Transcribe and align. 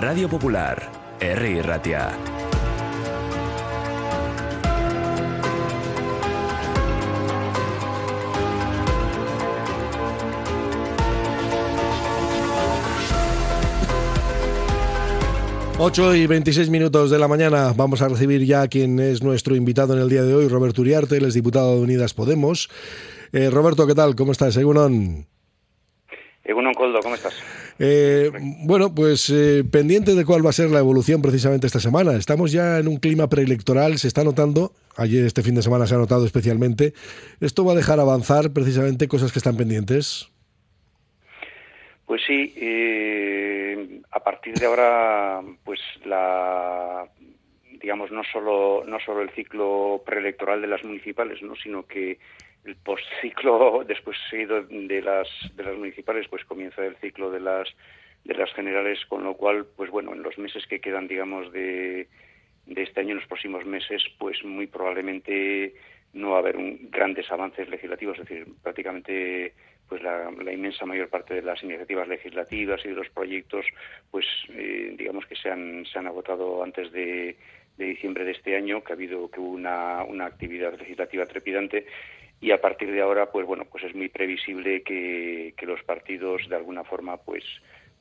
Radio 0.00 0.30
Popular, 0.30 0.90
R. 1.20 1.62
Ratia. 1.62 2.08
Ocho 15.78 16.14
y 16.14 16.26
26 16.26 16.70
minutos 16.70 17.10
de 17.10 17.18
la 17.18 17.28
mañana 17.28 17.74
vamos 17.76 18.00
a 18.00 18.08
recibir 18.08 18.46
ya 18.46 18.62
a 18.62 18.68
quien 18.68 18.98
es 19.00 19.22
nuestro 19.22 19.54
invitado 19.54 19.92
en 19.92 20.00
el 20.00 20.08
día 20.08 20.22
de 20.22 20.34
hoy, 20.34 20.48
Roberto 20.48 20.80
Uriarte, 20.80 21.18
él 21.18 21.26
es 21.26 21.34
diputado 21.34 21.76
de 21.76 21.82
Unidas 21.82 22.14
Podemos. 22.14 22.70
Eh, 23.34 23.50
Roberto, 23.50 23.86
¿qué 23.86 23.94
tal? 23.94 24.16
¿Cómo 24.16 24.32
estás? 24.32 24.56
Egunon. 24.56 25.26
Egunon 26.42 26.72
Coldo, 26.72 27.00
¿cómo 27.02 27.16
estás? 27.16 27.34
Eh, 27.82 28.30
bueno, 28.66 28.94
pues 28.94 29.30
eh, 29.30 29.64
pendiente 29.64 30.14
de 30.14 30.26
cuál 30.26 30.44
va 30.44 30.50
a 30.50 30.52
ser 30.52 30.70
la 30.70 30.80
evolución 30.80 31.22
precisamente 31.22 31.66
esta 31.66 31.80
semana. 31.80 32.12
Estamos 32.12 32.52
ya 32.52 32.78
en 32.78 32.88
un 32.88 32.98
clima 32.98 33.30
preelectoral, 33.30 33.96
se 33.96 34.06
está 34.06 34.22
notando, 34.22 34.72
ayer 34.98 35.24
este 35.24 35.42
fin 35.42 35.54
de 35.54 35.62
semana 35.62 35.86
se 35.86 35.94
ha 35.94 35.98
notado 35.98 36.26
especialmente. 36.26 36.92
¿Esto 37.40 37.64
va 37.64 37.72
a 37.72 37.76
dejar 37.76 37.98
avanzar 37.98 38.52
precisamente 38.52 39.08
cosas 39.08 39.32
que 39.32 39.38
están 39.38 39.56
pendientes? 39.56 40.28
Pues 42.04 42.20
sí, 42.26 42.52
eh, 42.54 44.02
a 44.10 44.20
partir 44.20 44.56
de 44.56 44.66
ahora, 44.66 45.40
pues 45.64 45.80
la 46.04 47.08
digamos 47.80 48.10
no 48.12 48.22
solo 48.30 48.84
no 48.86 48.98
solo 49.00 49.22
el 49.22 49.30
ciclo 49.30 50.02
preelectoral 50.04 50.60
de 50.60 50.66
las 50.66 50.84
municipales, 50.84 51.40
no, 51.40 51.54
sino 51.56 51.86
que 51.86 52.18
el 52.64 52.76
postciclo 52.76 53.84
después 53.86 54.16
seguido 54.28 54.62
de 54.62 55.02
las 55.02 55.28
de 55.54 55.64
las 55.64 55.76
municipales, 55.76 56.26
pues 56.28 56.44
comienza 56.44 56.84
el 56.84 56.96
ciclo 56.96 57.30
de 57.30 57.40
las 57.40 57.68
de 58.24 58.34
las 58.34 58.52
generales, 58.52 58.98
con 59.06 59.24
lo 59.24 59.34
cual, 59.34 59.66
pues 59.76 59.90
bueno, 59.90 60.12
en 60.12 60.22
los 60.22 60.36
meses 60.38 60.66
que 60.66 60.80
quedan, 60.80 61.08
digamos, 61.08 61.50
de, 61.52 62.06
de 62.66 62.82
este 62.82 63.00
año, 63.00 63.10
en 63.10 63.18
los 63.18 63.26
próximos 63.26 63.64
meses, 63.64 64.02
pues 64.18 64.44
muy 64.44 64.66
probablemente 64.66 65.74
no 66.12 66.30
va 66.30 66.36
a 66.36 66.40
haber 66.40 66.56
un, 66.56 66.90
grandes 66.90 67.30
avances 67.30 67.68
legislativos, 67.68 68.18
es 68.18 68.28
decir, 68.28 68.46
prácticamente 68.62 69.54
pues 69.88 70.02
la, 70.02 70.30
inmensa 70.52 70.86
mayor 70.86 71.08
parte 71.08 71.34
de 71.34 71.42
las 71.42 71.62
iniciativas 71.64 72.06
legislativas 72.06 72.80
y 72.84 72.88
de 72.88 72.94
los 72.94 73.08
proyectos, 73.10 73.66
pues 74.10 74.24
eh, 74.50 74.94
digamos 74.96 75.26
que 75.26 75.34
se 75.34 75.50
han, 75.50 75.84
se 75.84 75.98
han 75.98 76.06
agotado 76.06 76.62
antes 76.62 76.92
de, 76.92 77.36
diciembre 77.76 78.24
de 78.24 78.32
este 78.32 78.56
año, 78.56 78.84
que 78.84 78.92
ha 78.92 78.94
habido 78.94 79.30
que 79.30 79.40
hubo 79.40 79.48
una, 79.48 80.04
una 80.04 80.26
actividad 80.26 80.78
legislativa 80.78 81.24
trepidante 81.24 81.86
y 82.40 82.52
a 82.52 82.60
partir 82.60 82.90
de 82.90 83.02
ahora, 83.02 83.30
pues 83.30 83.46
bueno, 83.46 83.64
pues 83.70 83.84
es 83.84 83.94
muy 83.94 84.08
previsible 84.08 84.82
que, 84.82 85.54
que 85.56 85.66
los 85.66 85.82
partidos 85.84 86.48
de 86.48 86.56
alguna 86.56 86.84
forma, 86.84 87.16
pues 87.18 87.44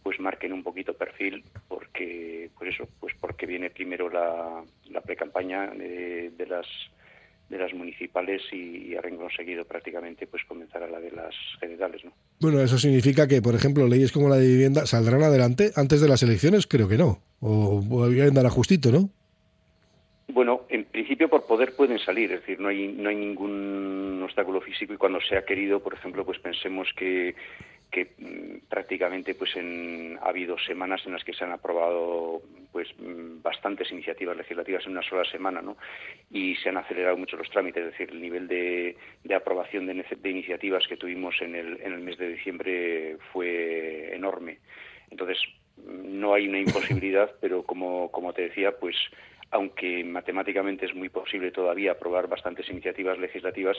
pues 0.01 0.17
marquen 0.19 0.53
un 0.53 0.63
poquito 0.63 0.93
perfil 0.93 1.43
porque 1.67 2.49
pues 2.57 2.73
eso 2.73 2.87
pues 3.01 3.13
porque 3.19 3.45
viene 3.45 3.69
primero 3.69 4.09
la, 4.09 4.63
la 4.89 5.01
pre-campaña 5.01 5.67
de, 5.67 6.31
de 6.31 6.45
las 6.45 6.65
de 7.49 7.57
las 7.57 7.73
municipales 7.73 8.41
y, 8.51 8.95
a 8.95 9.01
renglón 9.01 9.29
seguido 9.35 9.65
prácticamente 9.65 10.27
pues 10.27 10.43
comenzará 10.47 10.87
la 10.87 10.99
de 10.99 11.11
las 11.11 11.33
generales. 11.59 12.05
¿no? 12.05 12.13
Bueno, 12.39 12.61
eso 12.61 12.77
significa 12.77 13.27
que, 13.27 13.41
por 13.41 13.55
ejemplo, 13.55 13.87
leyes 13.87 14.11
como 14.11 14.29
la 14.29 14.37
de 14.37 14.47
vivienda 14.47 14.85
saldrán 14.85 15.23
adelante 15.23 15.71
antes 15.75 15.99
de 15.99 16.07
las 16.07 16.21
elecciones, 16.21 16.67
creo 16.67 16.87
que 16.87 16.97
no, 16.97 17.23
o, 17.39 17.83
o 17.89 18.03
andar 18.03 18.47
justito, 18.49 18.91
¿no? 18.91 19.09
Bueno, 20.31 20.61
en 20.69 20.85
principio 20.85 21.27
por 21.27 21.47
poder 21.47 21.75
pueden 21.75 21.97
salir, 21.97 22.31
es 22.31 22.41
decir, 22.41 22.59
no 22.59 22.69
hay 22.69 22.87
no 22.87 23.09
hay 23.09 23.15
ningún 23.15 24.21
obstáculo 24.23 24.61
físico 24.61 24.93
y 24.93 24.97
cuando 24.97 25.19
se 25.21 25.35
ha 25.35 25.43
querido, 25.43 25.79
por 25.79 25.95
ejemplo, 25.95 26.23
pues 26.23 26.37
pensemos 26.37 26.87
que 26.95 27.35
que 27.91 28.11
mm, 28.17 28.67
prácticamente 28.69 29.33
pues 29.33 29.55
en, 29.55 30.19
ha 30.21 30.29
habido 30.29 30.57
semanas 30.59 31.01
en 31.05 31.13
las 31.13 31.23
que 31.23 31.33
se 31.33 31.43
han 31.43 31.51
aprobado 31.51 32.41
pues 32.71 32.87
mm, 32.99 33.41
bastantes 33.41 33.91
iniciativas 33.91 34.37
legislativas 34.37 34.85
en 34.85 34.91
una 34.91 35.01
sola 35.01 35.25
semana 35.25 35.61
¿no? 35.61 35.75
y 36.29 36.55
se 36.57 36.69
han 36.69 36.77
acelerado 36.77 37.17
mucho 37.17 37.35
los 37.35 37.49
trámites 37.49 37.83
es 37.83 37.91
decir 37.91 38.11
el 38.11 38.21
nivel 38.21 38.47
de, 38.47 38.95
de 39.23 39.35
aprobación 39.35 39.87
de, 39.87 39.93
de, 39.95 40.29
iniciativas 40.29 40.87
que 40.87 40.97
tuvimos 40.97 41.41
en 41.41 41.55
el, 41.55 41.81
en 41.81 41.93
el 41.93 42.01
mes 42.01 42.17
de 42.19 42.29
diciembre 42.29 43.17
fue 43.33 44.13
enorme 44.13 44.59
entonces 45.09 45.39
no 45.77 46.35
hay 46.35 46.47
una 46.47 46.59
imposibilidad 46.59 47.31
pero 47.41 47.63
como 47.63 48.11
como 48.11 48.33
te 48.33 48.43
decía 48.43 48.77
pues 48.79 48.95
aunque 49.51 50.03
matemáticamente 50.03 50.85
es 50.85 50.93
muy 50.93 51.09
posible 51.09 51.51
todavía 51.51 51.93
aprobar 51.93 52.27
bastantes 52.27 52.69
iniciativas 52.69 53.17
legislativas 53.17 53.77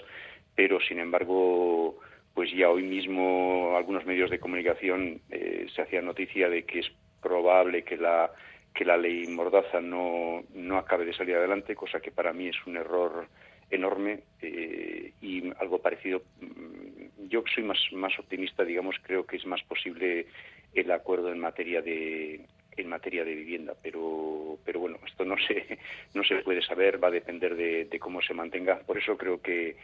pero 0.54 0.80
sin 0.80 0.98
embargo 0.98 1.98
pues 2.34 2.50
ya 2.52 2.70
hoy 2.70 2.82
mismo 2.82 3.74
algunos 3.76 4.04
medios 4.06 4.30
de 4.30 4.40
comunicación 4.40 5.20
eh, 5.30 5.66
se 5.74 5.82
hacía 5.82 6.02
noticia 6.02 6.48
de 6.48 6.64
que 6.64 6.80
es 6.80 6.90
probable 7.20 7.82
que 7.82 7.96
la 7.96 8.30
que 8.74 8.84
la 8.84 8.96
ley 8.96 9.26
Mordaza 9.26 9.80
no, 9.80 10.44
no 10.54 10.78
acabe 10.78 11.04
de 11.04 11.12
salir 11.12 11.36
adelante, 11.36 11.74
cosa 11.74 12.00
que 12.00 12.12
para 12.12 12.32
mí 12.32 12.48
es 12.48 12.66
un 12.66 12.76
error 12.76 13.26
enorme 13.70 14.20
eh, 14.42 15.12
y 15.20 15.50
algo 15.58 15.80
parecido. 15.80 16.22
Mm, 16.40 17.28
yo 17.28 17.42
soy 17.52 17.64
más, 17.64 17.78
más 17.92 18.18
optimista, 18.18 18.64
digamos, 18.64 18.96
creo 19.02 19.26
que 19.26 19.36
es 19.36 19.46
más 19.46 19.62
posible 19.64 20.26
el 20.74 20.90
acuerdo 20.90 21.32
en 21.32 21.38
materia 21.38 21.82
de 21.82 22.46
en 22.76 22.88
materia 22.88 23.24
de 23.24 23.34
vivienda, 23.34 23.74
pero 23.82 24.58
pero 24.64 24.80
bueno, 24.80 24.98
esto 25.06 25.24
no 25.24 25.36
se 25.38 25.78
no 26.14 26.24
se 26.24 26.36
puede 26.36 26.62
saber, 26.62 27.02
va 27.02 27.08
a 27.08 27.12
depender 27.12 27.56
de, 27.56 27.86
de 27.86 27.98
cómo 27.98 28.22
se 28.22 28.34
mantenga. 28.34 28.80
Por 28.80 28.98
eso 28.98 29.16
creo 29.16 29.40
que 29.40 29.76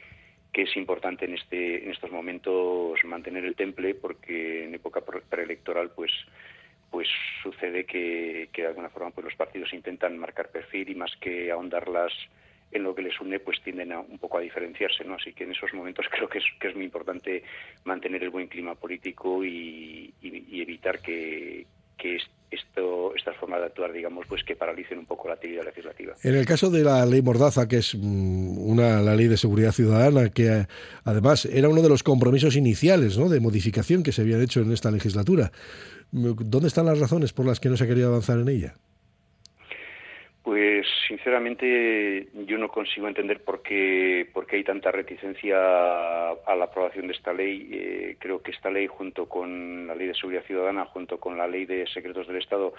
que 0.57 0.63
es 0.63 0.77
importante 0.77 1.27
en 1.27 1.35
este 1.35 1.85
en 1.85 1.91
estos 1.91 2.11
momentos 2.11 2.99
mantener 3.05 3.45
el 3.45 3.55
temple 3.55 3.95
porque 3.95 4.65
en 4.65 4.75
época 4.75 5.03
preelectoral 5.29 5.91
pues 5.91 6.11
pues 6.91 7.09
sucede 7.43 7.85
que, 7.85 8.49
que 8.55 8.63
de 8.63 8.69
alguna 8.69 8.89
forma 8.89 9.11
pues 9.11 9.27
los 9.27 9.35
partidos 9.35 9.73
intentan 9.75 10.17
marcar 10.17 10.51
perfil 10.51 10.89
y 10.89 10.95
más 10.95 11.15
que 11.21 11.51
ahondarlas 11.51 12.13
en 12.73 12.85
lo 12.85 12.95
que 12.95 13.03
les 13.03 13.21
une 13.21 13.39
pues 13.39 13.61
tienden 13.63 13.93
a, 13.93 14.01
un 14.01 14.19
poco 14.19 14.39
a 14.39 14.41
diferenciarse 14.41 15.05
no 15.05 15.17
así 15.17 15.35
que 15.35 15.45
en 15.45 15.53
esos 15.53 15.75
momentos 15.75 16.07
creo 16.11 16.27
que 16.27 16.39
es 16.39 16.45
que 16.59 16.69
es 16.69 16.75
muy 16.75 16.87
importante 16.87 17.43
mantener 17.85 18.23
el 18.23 18.31
buen 18.31 18.49
clima 18.49 18.75
político 18.77 19.45
y, 19.45 20.15
y, 20.23 20.57
y 20.57 20.63
evitar 20.63 21.01
que, 21.01 21.67
que 21.97 22.19
esto, 22.51 23.15
estas 23.17 23.37
formas 23.37 23.61
de 23.61 23.67
actuar, 23.67 23.93
digamos, 23.93 24.27
pues 24.29 24.45
que 24.45 24.57
paralicen 24.57 24.99
un 24.99 25.07
poco 25.07 25.29
la 25.29 25.35
actividad 25.35 25.65
legislativa. 25.65 26.15
En 26.23 26.35
el 26.35 26.47
caso 26.47 26.71
de 26.71 26.85
la 26.85 27.05
ley 27.07 27.23
Mordaza, 27.23 27.67
que 27.69 27.79
es 27.79 27.95
mm, 27.95 28.59
una 28.59 29.01
la 29.03 29.15
ley 29.15 29.27
de 29.27 29.37
seguridad 29.37 29.73
ciudadana, 29.73 30.31
que 30.31 30.47
eh, 30.47 30.67
además 31.05 31.45
era 31.47 31.69
uno 31.69 31.83
de 31.83 31.89
los 31.89 32.03
compromisos 32.03 32.57
iniciales, 32.57 33.19
¿no? 33.19 33.29
de 33.29 33.41
modificación 33.41 34.03
que 34.03 34.13
se 34.13 34.23
habían 34.23 34.43
hecho 34.43 34.61
en 34.61 34.73
esta 34.73 34.91
legislatura. 34.91 35.51
¿Dónde 36.13 36.69
están 36.69 36.87
las 36.87 37.01
razones 37.01 37.33
por 37.33 37.47
las 37.47 37.59
que 37.59 37.69
no 37.69 37.77
se 37.77 37.85
ha 37.85 37.89
querido 37.89 38.09
avanzar 38.09 38.39
en 38.39 38.49
ella? 38.49 38.77
Pues 40.47 40.87
sinceramente 41.09 42.29
yo 42.47 42.57
no 42.57 42.69
consigo 42.69 43.09
entender 43.09 43.43
por 43.43 43.63
qué, 43.63 44.29
por 44.33 44.47
qué 44.47 44.55
hay 44.55 44.63
tanta 44.63 44.93
reticencia 44.93 45.57
a 45.59 46.55
la 46.57 46.67
aprobación 46.67 47.09
de 47.09 47.15
esta 47.15 47.33
ley. 47.33 47.69
Eh, 47.73 48.17
creo 48.21 48.41
que 48.41 48.53
esta 48.53 48.71
ley, 48.71 48.87
junto 48.87 49.29
con 49.29 49.89
la 49.89 49.97
Ley 49.97 50.07
de 50.07 50.15
Seguridad 50.15 50.45
Ciudadana, 50.45 50.85
junto 50.85 51.19
con 51.19 51.37
la 51.37 51.49
Ley 51.49 51.67
de 51.67 51.85
Secretos 51.89 52.29
del 52.29 52.37
Estado, 52.37 52.75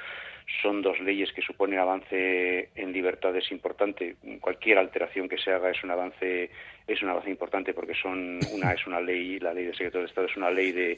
son 0.61 0.81
dos 0.81 0.97
leyes 1.01 1.33
que 1.33 1.41
suponen 1.41 1.79
avance 1.79 2.69
en 2.73 2.93
libertades 2.93 3.51
importante. 3.51 4.15
Cualquier 4.39 4.77
alteración 4.77 5.27
que 5.27 5.37
se 5.37 5.51
haga 5.51 5.69
es 5.69 5.83
un 5.83 5.91
avance 5.91 6.49
es 6.87 7.01
un 7.01 7.09
avance 7.09 7.29
importante 7.29 7.73
porque 7.73 7.95
son 7.95 8.39
una 8.53 8.71
es 8.71 8.87
una 8.87 9.01
ley, 9.01 9.39
la 9.39 9.53
Ley 9.53 9.65
de 9.65 9.73
Secretos 9.73 9.99
del 9.99 10.09
Estado 10.09 10.27
es 10.27 10.37
una 10.37 10.51
ley 10.51 10.71
de 10.71 10.97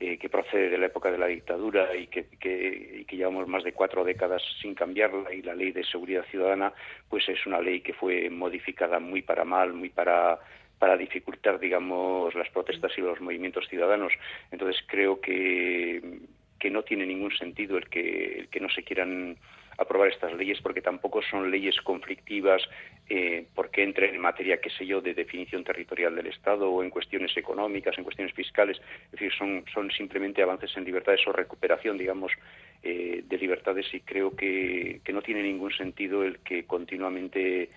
eh, 0.00 0.18
que 0.18 0.28
procede 0.28 0.70
de 0.70 0.78
la 0.78 0.86
época 0.86 1.10
de 1.10 1.18
la 1.18 1.26
dictadura 1.26 1.94
y 1.96 2.06
que, 2.06 2.26
que, 2.38 3.04
que, 3.06 3.16
llevamos 3.16 3.48
más 3.48 3.64
de 3.64 3.72
cuatro 3.72 4.04
décadas 4.04 4.42
sin 4.62 4.74
cambiarla 4.74 5.32
y 5.32 5.42
la 5.42 5.54
ley 5.54 5.72
de 5.72 5.84
seguridad 5.84 6.24
ciudadana 6.30 6.72
pues 7.08 7.28
es 7.28 7.44
una 7.46 7.60
ley 7.60 7.80
que 7.80 7.92
fue 7.92 8.30
modificada 8.30 9.00
muy 9.00 9.22
para 9.22 9.44
mal, 9.44 9.72
muy 9.72 9.88
para 9.88 10.38
para 10.78 10.96
dificultar, 10.96 11.58
digamos, 11.58 12.34
las 12.34 12.48
protestas 12.50 12.92
y 12.96 13.00
los 13.00 13.20
movimientos 13.20 13.66
ciudadanos. 13.68 14.12
Entonces 14.50 14.80
creo 14.86 15.20
que, 15.20 16.20
que 16.58 16.70
no 16.70 16.82
tiene 16.82 17.04
ningún 17.04 17.32
sentido 17.36 17.76
el 17.76 17.88
que, 17.88 18.40
el 18.40 18.48
que 18.48 18.60
no 18.60 18.68
se 18.70 18.82
quieran 18.82 19.36
aprobar 19.78 20.08
estas 20.08 20.34
leyes 20.34 20.60
porque 20.60 20.82
tampoco 20.82 21.22
son 21.22 21.50
leyes 21.50 21.80
conflictivas 21.82 22.62
eh, 23.08 23.46
porque 23.54 23.82
entren 23.82 24.14
en 24.14 24.20
materia, 24.20 24.60
qué 24.60 24.70
sé 24.70 24.84
yo, 24.84 25.00
de 25.00 25.14
definición 25.14 25.64
territorial 25.64 26.14
del 26.14 26.26
Estado 26.26 26.70
o 26.70 26.82
en 26.82 26.90
cuestiones 26.90 27.34
económicas, 27.36 27.96
en 27.96 28.04
cuestiones 28.04 28.34
fiscales. 28.34 28.78
Es 29.06 29.12
decir, 29.12 29.32
son, 29.32 29.64
son 29.72 29.90
simplemente 29.90 30.42
avances 30.42 30.76
en 30.76 30.84
libertades 30.84 31.26
o 31.26 31.32
recuperación, 31.32 31.96
digamos, 31.96 32.32
eh, 32.82 33.22
de 33.24 33.38
libertades 33.38 33.86
y 33.94 34.00
creo 34.00 34.36
que, 34.36 35.00
que 35.04 35.12
no 35.12 35.22
tiene 35.22 35.42
ningún 35.42 35.72
sentido 35.72 36.24
el 36.24 36.40
que 36.40 36.64
continuamente 36.64 37.70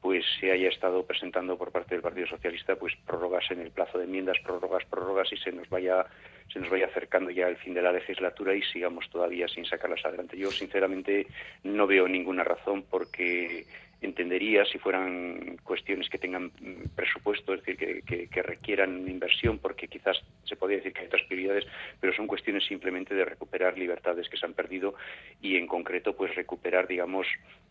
pues 0.00 0.24
se 0.40 0.50
haya 0.50 0.68
estado 0.68 1.04
presentando 1.04 1.56
por 1.58 1.70
parte 1.70 1.94
del 1.94 2.02
Partido 2.02 2.26
Socialista 2.26 2.76
pues 2.76 2.94
prórrogas 3.06 3.50
en 3.50 3.60
el 3.60 3.70
plazo 3.70 3.98
de 3.98 4.04
enmiendas, 4.04 4.38
prórrogas, 4.44 4.84
prórrogas 4.86 5.32
y 5.32 5.36
se 5.36 5.52
nos 5.52 5.68
vaya 5.68 6.06
se 6.52 6.58
nos 6.58 6.70
vaya 6.70 6.86
acercando 6.86 7.30
ya 7.30 7.46
el 7.46 7.56
fin 7.56 7.74
de 7.74 7.82
la 7.82 7.92
legislatura 7.92 8.54
y 8.54 8.62
sigamos 8.62 9.08
todavía 9.10 9.46
sin 9.46 9.64
sacarlas 9.64 10.04
adelante. 10.04 10.36
Yo 10.36 10.50
sinceramente 10.50 11.26
no 11.62 11.86
veo 11.86 12.08
ninguna 12.08 12.42
razón 12.42 12.84
porque 12.90 13.66
entendería 14.02 14.64
si 14.64 14.78
fueran 14.78 15.58
cuestiones 15.62 16.08
que 16.08 16.18
tengan 16.18 16.50
presupuesto, 16.94 17.54
es 17.54 17.60
decir, 17.60 17.76
que, 17.76 18.02
que, 18.02 18.28
que 18.28 18.42
requieran 18.42 19.08
inversión, 19.08 19.58
porque 19.58 19.88
quizás 19.88 20.16
se 20.44 20.56
podría 20.56 20.78
decir 20.78 20.92
que 20.92 21.00
hay 21.00 21.06
otras 21.06 21.22
prioridades 21.26 21.66
pero 22.00 22.12
son 22.14 22.26
cuestiones 22.26 22.64
simplemente 22.64 23.14
de 23.14 23.24
recuperar 23.24 23.78
libertades 23.78 24.28
que 24.28 24.36
se 24.36 24.46
han 24.46 24.54
perdido 24.54 24.94
y 25.40 25.56
en 25.56 25.66
concreto 25.66 26.16
pues 26.16 26.34
recuperar, 26.34 26.86
digamos, 26.86 27.26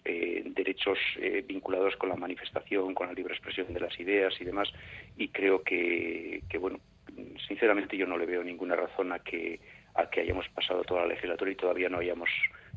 eh, 0.05 0.43
derechos 0.45 0.97
eh, 1.17 1.43
vinculados 1.47 1.95
con 1.95 2.09
la 2.09 2.15
manifestación, 2.15 2.93
con 2.93 3.07
la 3.07 3.13
libre 3.13 3.33
expresión 3.33 3.73
de 3.73 3.79
las 3.79 3.99
ideas 3.99 4.33
y 4.39 4.45
demás. 4.45 4.71
Y 5.17 5.29
creo 5.29 5.63
que, 5.63 6.41
que 6.49 6.57
bueno, 6.57 6.79
sinceramente 7.47 7.97
yo 7.97 8.05
no 8.05 8.17
le 8.17 8.25
veo 8.25 8.43
ninguna 8.43 8.75
razón 8.75 9.11
a 9.11 9.19
que 9.19 9.59
a 9.95 10.09
que 10.09 10.21
hayamos 10.21 10.47
pasado 10.49 10.83
toda 10.83 11.01
la 11.01 11.07
legislatura 11.07 11.51
y 11.51 11.55
todavía 11.55 11.89
no 11.89 11.97
hayamos 11.97 12.29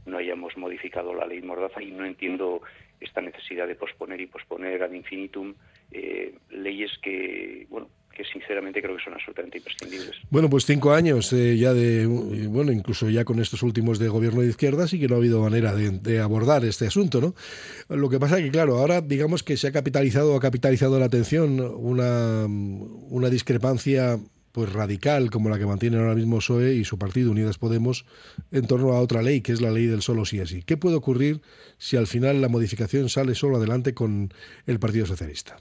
no 0.06 0.19
hayamos 0.19 0.56
modificado 0.56 1.14
la 1.14 1.26
ley 1.26 1.43
Mordaza 1.43 1.82
y 1.82 1.90
no 1.90 2.04
entiendo 2.04 2.62
esta 3.00 3.20
necesidad 3.20 3.66
de 3.66 3.75
posponer 3.75 4.20
y 4.20 4.26
posponer 4.26 4.82
ad 4.82 4.93
infinitum 4.93 5.54
eh, 5.90 6.34
leyes 6.50 6.90
que 7.02 7.66
bueno 7.69 7.88
que 8.12 8.25
sinceramente 8.25 8.82
creo 8.82 8.96
que 8.96 9.02
son 9.02 9.14
absolutamente 9.14 9.58
imprescindibles. 9.58 10.16
Bueno, 10.31 10.49
pues 10.50 10.66
cinco 10.66 10.93
años 10.93 11.32
eh, 11.32 11.56
ya 11.56 11.72
de, 11.72 12.06
bueno, 12.06 12.70
incluso 12.70 13.08
ya 13.08 13.25
con 13.25 13.40
estos 13.40 13.62
últimos 13.62 13.99
de 13.99 14.08
gobierno 14.08 14.43
de 14.43 14.49
izquierda 14.49 14.87
sí 14.87 15.00
que 15.00 15.08
no 15.08 15.14
ha 15.14 15.19
habido 15.19 15.40
manera 15.40 15.75
de, 15.75 16.20
abordar 16.20 16.64
este 16.64 16.87
asunto, 16.87 17.20
¿no? 17.20 17.34
Lo 17.88 18.08
que 18.08 18.20
pasa 18.20 18.37
que, 18.37 18.50
claro, 18.50 18.76
ahora 18.76 19.00
digamos 19.00 19.43
que 19.43 19.56
se 19.56 19.69
ha 19.69 19.72
capitalizado, 19.72 20.37
ha 20.37 20.40
capitalizado 20.40 20.98
la 20.98 21.06
atención 21.06 21.58
una, 21.60 22.46
una 22.46 23.31
discrepancia 23.31 24.19
pues 24.52 24.72
radical 24.72 25.31
como 25.31 25.49
la 25.49 25.58
que 25.58 25.66
mantiene 25.66 25.99
ahora 25.99 26.14
mismo 26.14 26.38
PSOE 26.38 26.75
y 26.75 26.84
su 26.84 26.99
partido 26.99 27.31
Unidas 27.31 27.58
Podemos 27.58 28.04
en 28.50 28.66
torno 28.66 28.93
a 28.93 29.00
otra 29.00 29.22
ley, 29.22 29.40
que 29.40 29.52
es 29.52 29.60
la 29.60 29.70
ley 29.70 29.87
del 29.87 30.02
solo 30.02 30.25
sí 30.25 30.40
así. 30.40 30.62
¿Qué 30.62 30.76
puede 30.76 30.96
ocurrir 30.96 31.40
si 31.78 31.96
al 31.96 32.06
final 32.06 32.40
la 32.40 32.49
modificación 32.49 33.08
sale 33.08 33.34
solo 33.34 33.56
adelante 33.56 33.94
con 33.94 34.32
el 34.66 34.78
Partido 34.78 35.06
Socialista? 35.06 35.56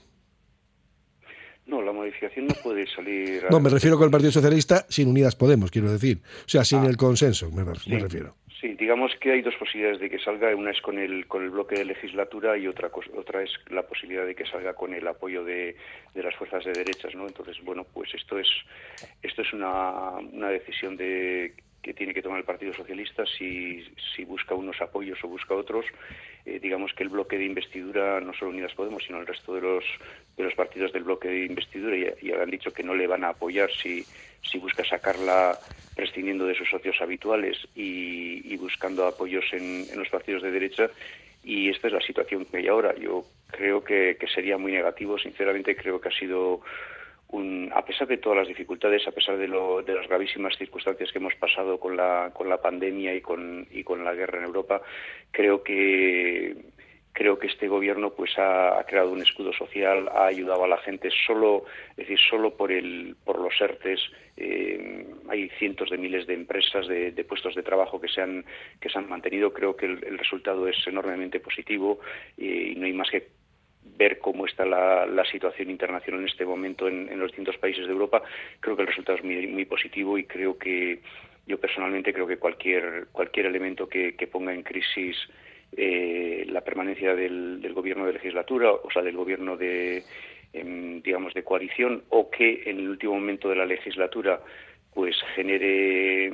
No, 1.64 1.80
la 1.80 1.92
modificación 1.92 2.46
no 2.46 2.54
puede 2.62 2.86
salir. 2.86 3.44
No, 3.50 3.60
me 3.60 3.70
refiero 3.70 3.96
con 3.96 4.04
el 4.04 4.10
Partido 4.10 4.32
Socialista 4.32 4.84
sin 4.88 5.08
Unidas 5.08 5.36
Podemos, 5.36 5.70
quiero 5.70 5.90
decir. 5.90 6.20
O 6.44 6.48
sea, 6.48 6.64
sin 6.64 6.80
ah. 6.80 6.86
el 6.86 6.96
consenso, 6.96 7.50
me, 7.50 7.64
refiero. 7.64 8.36
Sí, 8.62 8.74
digamos 8.74 9.12
que 9.16 9.32
hay 9.32 9.42
dos 9.42 9.56
posibilidades 9.56 9.98
de 9.98 10.08
que 10.08 10.20
salga. 10.20 10.54
Una 10.54 10.70
es 10.70 10.80
con 10.80 10.96
el, 10.96 11.26
con 11.26 11.42
el 11.42 11.50
bloque 11.50 11.74
de 11.74 11.84
legislatura 11.84 12.56
y 12.56 12.68
otra, 12.68 12.92
otra 13.16 13.42
es 13.42 13.50
la 13.70 13.82
posibilidad 13.82 14.24
de 14.24 14.36
que 14.36 14.46
salga 14.46 14.74
con 14.74 14.94
el 14.94 15.04
apoyo 15.08 15.42
de, 15.42 15.74
de 16.14 16.22
las 16.22 16.36
fuerzas 16.36 16.64
de 16.64 16.72
derechas, 16.72 17.12
¿no? 17.16 17.26
Entonces, 17.26 17.56
bueno, 17.64 17.84
pues 17.92 18.14
esto 18.14 18.38
es, 18.38 18.46
esto 19.20 19.42
es 19.42 19.52
una, 19.52 20.12
una 20.12 20.48
decisión 20.50 20.96
de 20.96 21.54
que 21.82 21.94
tiene 21.94 22.14
que 22.14 22.22
tomar 22.22 22.38
el 22.38 22.44
Partido 22.44 22.72
Socialista 22.72 23.24
si, 23.26 23.84
si 24.14 24.24
busca 24.24 24.54
unos 24.54 24.80
apoyos 24.80 25.18
o 25.24 25.28
busca 25.28 25.54
otros. 25.54 25.84
Eh, 26.44 26.58
digamos 26.60 26.92
que 26.94 27.02
el 27.02 27.08
bloque 27.08 27.38
de 27.38 27.44
investidura, 27.44 28.20
no 28.20 28.32
solo 28.32 28.52
Unidas 28.52 28.74
Podemos, 28.74 29.02
sino 29.04 29.20
el 29.20 29.26
resto 29.26 29.54
de 29.54 29.60
los, 29.60 29.84
de 30.36 30.44
los 30.44 30.54
partidos 30.54 30.92
del 30.92 31.04
bloque 31.04 31.28
de 31.28 31.46
investidura, 31.46 31.96
ya, 31.96 32.14
ya 32.22 32.42
han 32.42 32.50
dicho 32.50 32.72
que 32.72 32.82
no 32.82 32.94
le 32.94 33.06
van 33.06 33.24
a 33.24 33.30
apoyar 33.30 33.70
si, 33.70 34.04
si 34.42 34.58
busca 34.58 34.84
sacarla 34.84 35.58
prescindiendo 35.94 36.46
de 36.46 36.54
sus 36.54 36.68
socios 36.68 36.96
habituales 37.00 37.58
y, 37.74 38.56
buscando 38.56 39.06
apoyos 39.06 39.44
en, 39.52 39.86
los 39.96 40.08
partidos 40.08 40.42
de 40.42 40.50
derecha. 40.50 40.88
Y 41.44 41.68
esta 41.70 41.88
es 41.88 41.94
la 41.94 42.00
situación 42.00 42.44
que 42.44 42.58
hay 42.58 42.68
ahora. 42.68 42.94
Yo 42.96 43.24
creo 43.48 43.82
que, 43.82 44.16
sería 44.32 44.56
muy 44.56 44.72
negativo. 44.72 45.18
Sinceramente, 45.18 45.74
creo 45.74 46.00
que 46.00 46.08
ha 46.08 46.12
sido 46.12 46.60
un, 47.32 47.70
a 47.74 47.84
pesar 47.84 48.06
de 48.06 48.18
todas 48.18 48.38
las 48.38 48.48
dificultades, 48.48 49.06
a 49.08 49.12
pesar 49.12 49.36
de, 49.36 49.48
lo, 49.48 49.82
de 49.82 49.94
las 49.94 50.06
gravísimas 50.06 50.56
circunstancias 50.56 51.10
que 51.10 51.18
hemos 51.18 51.34
pasado 51.34 51.80
con 51.80 51.96
la, 51.96 52.30
con 52.32 52.48
la 52.48 52.60
pandemia 52.60 53.14
y 53.14 53.20
con, 53.20 53.66
y 53.70 53.82
con 53.82 54.04
la 54.04 54.14
guerra 54.14 54.38
en 54.38 54.44
Europa, 54.44 54.80
creo 55.30 55.62
que 55.62 56.56
creo 57.12 57.38
que 57.38 57.46
este 57.46 57.68
gobierno 57.68 58.10
pues 58.10 58.30
ha, 58.38 58.82
creado 58.86 59.12
un 59.12 59.20
escudo 59.20 59.52
social, 59.52 60.08
ha 60.08 60.26
ayudado 60.26 60.64
a 60.64 60.68
la 60.68 60.78
gente 60.78 61.10
solo, 61.26 61.64
es 61.90 61.96
decir, 61.98 62.18
solo 62.18 62.56
por 62.56 62.72
el, 62.72 63.16
por 63.24 63.38
los 63.38 63.52
ERTES 63.60 64.00
eh, 64.36 65.06
hay 65.28 65.48
cientos 65.58 65.90
de 65.90 65.98
miles 65.98 66.26
de 66.26 66.34
empresas, 66.34 66.88
de, 66.88 67.12
puestos 67.28 67.54
de 67.54 67.62
trabajo 67.62 68.00
que 68.00 68.08
se 68.08 68.22
han 68.22 68.44
que 68.80 68.88
se 68.88 68.98
han 68.98 69.08
mantenido. 69.08 69.52
Creo 69.52 69.76
que 69.76 69.86
el, 69.86 70.18
resultado 70.18 70.66
es 70.68 70.76
enormemente 70.86 71.38
positivo 71.38 72.00
y 72.36 72.74
no 72.76 72.86
hay 72.86 72.92
más 72.92 73.10
que 73.10 73.28
ver 73.96 74.18
cómo 74.18 74.46
está 74.46 74.64
la, 74.64 75.24
situación 75.30 75.70
internacional 75.70 76.20
en 76.20 76.28
este 76.28 76.44
momento 76.44 76.88
en, 76.88 77.18
los 77.18 77.28
distintos 77.28 77.56
países 77.58 77.86
de 77.86 77.92
Europa. 77.92 78.22
Creo 78.60 78.76
que 78.76 78.82
el 78.82 78.88
resultado 78.88 79.18
es 79.18 79.24
muy, 79.24 79.46
muy 79.46 79.64
positivo 79.64 80.18
y 80.18 80.24
creo 80.24 80.58
que 80.58 81.00
yo 81.46 81.58
personalmente 81.58 82.12
creo 82.12 82.26
que 82.26 82.38
cualquier 82.38 83.06
cualquier 83.12 83.46
elemento 83.46 83.88
que 83.88 84.28
ponga 84.30 84.52
en 84.52 84.62
crisis 84.62 85.16
eh, 85.74 86.44
la 86.48 86.60
permanencia 86.60 87.14
del, 87.14 87.72
gobierno 87.74 88.04
de 88.04 88.12
legislatura, 88.12 88.72
o 88.72 88.90
sea, 88.92 89.00
del 89.00 89.16
gobierno 89.16 89.56
de, 89.56 90.04
em, 90.52 91.00
digamos, 91.00 91.32
de 91.32 91.44
coalición, 91.44 92.04
o 92.10 92.30
que 92.30 92.64
en 92.66 92.78
el 92.78 92.90
último 92.90 93.14
momento 93.14 93.48
de 93.48 93.56
la 93.56 93.64
legislatura, 93.64 94.40
pues 94.92 95.16
genere, 95.34 96.30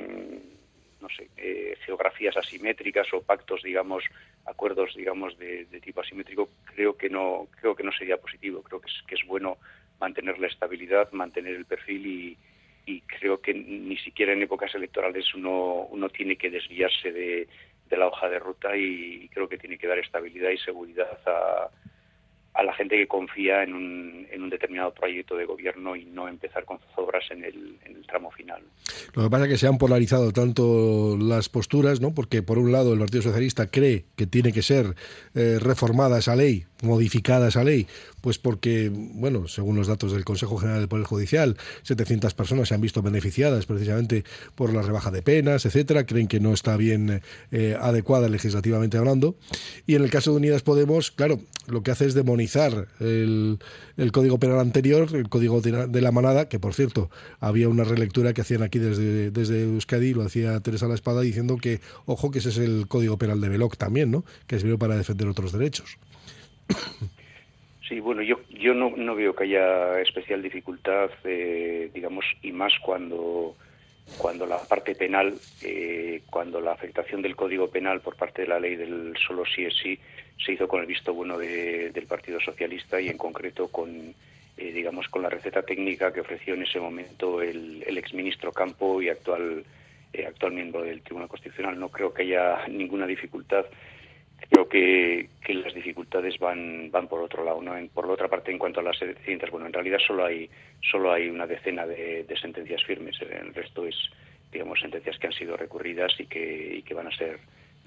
no 1.01 1.07
sé, 1.09 1.29
eh, 1.37 1.75
geografías 1.85 2.35
asimétricas 2.37 3.07
o 3.13 3.21
pactos, 3.21 3.63
digamos, 3.63 4.03
acuerdos, 4.45 4.93
digamos, 4.95 5.37
de, 5.37 5.65
tipo 5.81 6.01
asimétrico, 6.01 6.49
creo 6.65 6.97
que 6.97 7.09
no, 7.09 7.47
creo 7.59 7.75
que 7.75 7.83
no 7.83 7.91
sería 7.91 8.17
positivo. 8.17 8.61
Creo 8.63 8.81
que 8.81 8.89
es, 8.89 9.01
que 9.07 9.15
es 9.15 9.21
bueno 9.25 9.57
mantener 9.99 10.39
la 10.39 10.47
estabilidad, 10.47 11.11
mantener 11.11 11.55
el 11.55 11.65
perfil 11.65 12.05
y, 12.05 12.37
y 12.85 13.01
creo 13.01 13.41
que 13.41 13.53
ni 13.53 13.97
siquiera 13.97 14.33
en 14.33 14.41
épocas 14.41 14.73
electorales 14.75 15.33
uno, 15.35 15.87
uno 15.89 16.09
tiene 16.09 16.37
que 16.37 16.49
desviarse 16.49 17.11
de, 17.11 17.47
de 17.89 17.97
la 17.97 18.07
hoja 18.07 18.29
de 18.29 18.39
ruta 18.39 18.75
y 18.75 19.29
creo 19.29 19.49
que 19.49 19.57
tiene 19.57 19.77
que 19.77 19.87
dar 19.87 19.99
estabilidad 19.99 20.51
y 20.51 20.57
seguridad 20.57 21.19
a, 21.25 21.69
a 22.53 22.63
la 22.63 22.73
gente 22.73 22.97
que 22.97 23.07
confía 23.07 23.63
en 23.63 23.73
un, 23.73 24.27
en 24.31 24.43
un 24.43 24.49
determinado 24.49 24.93
proyecto 24.93 25.35
de 25.35 25.45
gobierno 25.45 25.95
y 25.95 26.05
no 26.05 26.27
empezar 26.27 26.65
con 26.65 26.79
obras 26.95 27.23
en 27.31 27.43
el, 27.43 27.77
en 27.85 27.95
el 27.95 28.05
tramo 28.07 28.31
final. 28.31 28.61
Lo 29.13 29.23
que 29.23 29.29
pasa 29.29 29.45
es 29.45 29.51
que 29.51 29.57
se 29.57 29.67
han 29.67 29.77
polarizado 29.77 30.31
tanto 30.31 31.17
las 31.17 31.49
posturas, 31.49 32.01
¿no? 32.01 32.13
porque 32.13 32.41
por 32.41 32.57
un 32.57 32.71
lado 32.71 32.93
el 32.93 32.99
Partido 32.99 33.23
Socialista 33.23 33.69
cree 33.69 34.05
que 34.15 34.27
tiene 34.27 34.51
que 34.51 34.61
ser 34.61 34.95
eh, 35.35 35.57
reformada 35.59 36.19
esa 36.19 36.35
ley 36.35 36.65
modificada 36.81 37.47
esa 37.49 37.63
ley? 37.63 37.87
Pues 38.21 38.37
porque, 38.37 38.91
bueno, 38.93 39.47
según 39.47 39.75
los 39.75 39.87
datos 39.87 40.11
del 40.11 40.25
Consejo 40.25 40.57
General 40.57 40.79
del 40.79 40.89
Poder 40.89 41.05
Judicial, 41.05 41.57
700 41.83 42.33
personas 42.33 42.67
se 42.67 42.75
han 42.75 42.81
visto 42.81 43.01
beneficiadas 43.01 43.65
precisamente 43.65 44.23
por 44.55 44.73
la 44.73 44.81
rebaja 44.81 45.09
de 45.11 45.21
penas, 45.21 45.65
etcétera. 45.65 46.05
Creen 46.05 46.27
que 46.27 46.39
no 46.39 46.53
está 46.53 46.75
bien 46.75 47.21
eh, 47.51 47.77
adecuada 47.79 48.27
legislativamente 48.27 48.97
hablando. 48.97 49.35
Y 49.87 49.95
en 49.95 50.03
el 50.03 50.09
caso 50.09 50.31
de 50.31 50.37
Unidas 50.37 50.63
Podemos, 50.63 51.11
claro, 51.11 51.39
lo 51.67 51.81
que 51.81 51.91
hace 51.91 52.05
es 52.05 52.13
demonizar 52.13 52.38
el, 52.99 53.59
Código 54.11 54.39
Penal 54.39 54.59
anterior, 54.59 55.07
el 55.13 55.29
Código 55.29 55.61
de 55.61 56.01
la 56.01 56.11
Manada, 56.11 56.49
que 56.49 56.59
por 56.59 56.73
cierto, 56.73 57.09
había 57.39 57.69
una 57.69 57.83
relectura 57.83 58.33
que 58.33 58.41
hacían 58.41 58.63
aquí 58.63 58.79
desde, 58.79 59.31
desde 59.31 59.63
Euskadi, 59.63 60.13
lo 60.13 60.23
hacía 60.23 60.59
Teresa 60.59 60.87
La 60.87 60.95
Espada, 60.95 61.21
diciendo 61.21 61.57
que, 61.57 61.79
ojo, 62.05 62.31
que 62.31 62.39
ese 62.39 62.49
es 62.49 62.57
el 62.57 62.87
Código 62.87 63.17
Penal 63.17 63.41
de 63.41 63.49
Veloc 63.49 63.77
también, 63.77 64.11
¿no? 64.11 64.23
Que 64.47 64.59
sirve 64.59 64.77
para 64.77 64.95
defender 64.95 65.27
otros 65.27 65.51
derechos. 65.51 65.97
Sí, 67.89 67.99
bueno, 67.99 68.21
yo, 68.21 68.39
yo 68.51 68.75
no, 68.75 68.93
no 68.95 69.15
veo 69.15 69.35
que 69.35 69.45
haya 69.45 69.99
especial 69.99 70.43
dificultad, 70.43 71.09
eh, 71.23 71.89
digamos, 71.91 72.23
y 72.43 72.51
más 72.51 72.71
cuando, 72.85 73.55
cuando 74.19 74.45
la 74.45 74.59
parte 74.59 74.93
penal, 74.93 75.33
eh, 75.63 76.21
cuando 76.29 76.61
la 76.61 76.73
afectación 76.73 77.23
del 77.23 77.35
Código 77.35 77.71
Penal 77.71 78.01
por 78.01 78.15
parte 78.15 78.43
de 78.43 78.47
la 78.47 78.59
ley 78.59 78.75
del 78.75 79.15
solo 79.25 79.43
sí 79.43 79.65
es 79.65 79.73
sí, 79.81 79.99
se 80.43 80.53
hizo 80.53 80.67
con 80.67 80.81
el 80.81 80.85
visto 80.85 81.13
bueno 81.13 81.37
del 81.37 82.05
Partido 82.07 82.39
Socialista 82.39 82.99
y 82.99 83.09
en 83.09 83.17
concreto 83.17 83.67
con, 83.67 84.13
eh, 84.57 84.71
digamos, 84.71 85.07
con 85.09 85.21
la 85.21 85.29
receta 85.29 85.63
técnica 85.63 86.13
que 86.13 86.21
ofreció 86.21 86.53
en 86.53 86.63
ese 86.63 86.79
momento 86.79 87.41
el, 87.41 87.83
el 87.85 87.97
exministro 87.97 88.51
Campo 88.51 89.01
y 89.01 89.09
actual, 89.09 89.63
actual 90.27 90.53
miembro 90.53 90.81
del 90.83 91.01
Tribunal 91.01 91.29
Constitucional. 91.29 91.79
No 91.79 91.89
creo 91.89 92.13
que 92.13 92.23
haya 92.23 92.67
ninguna 92.67 93.05
dificultad. 93.05 93.65
Creo 94.49 94.69
que, 94.69 95.29
que, 95.45 95.53
las 95.53 95.73
dificultades 95.73 96.39
van 96.39 96.89
van 96.91 97.07
por 97.07 97.21
otro 97.21 97.43
lado 97.43 97.61
no 97.61 97.73
por 97.93 98.07
la 98.07 98.13
otra 98.13 98.29
parte 98.29 98.51
en 98.51 98.57
cuanto 98.57 98.79
a 98.79 98.83
las 98.83 98.97
sentencias 98.97 99.51
bueno 99.51 99.67
en 99.67 99.73
realidad 99.73 99.99
solo 99.99 100.25
hay 100.25 100.49
solo 100.81 101.11
hay 101.11 101.29
una 101.29 101.45
decena 101.45 101.85
de, 101.85 102.25
sentencias 102.41 102.83
firmes. 102.85 103.17
El 103.21 103.53
resto 103.53 103.85
es 103.85 103.95
digamos 104.51 104.79
sentencias 104.79 105.19
que 105.19 105.27
han 105.27 105.33
sido 105.33 105.57
recurridas 105.57 106.13
y 106.19 106.25
que 106.25 106.77
y 106.77 106.81
que 106.83 106.93
van 106.93 107.07
a 107.07 107.17
ser 107.17 107.39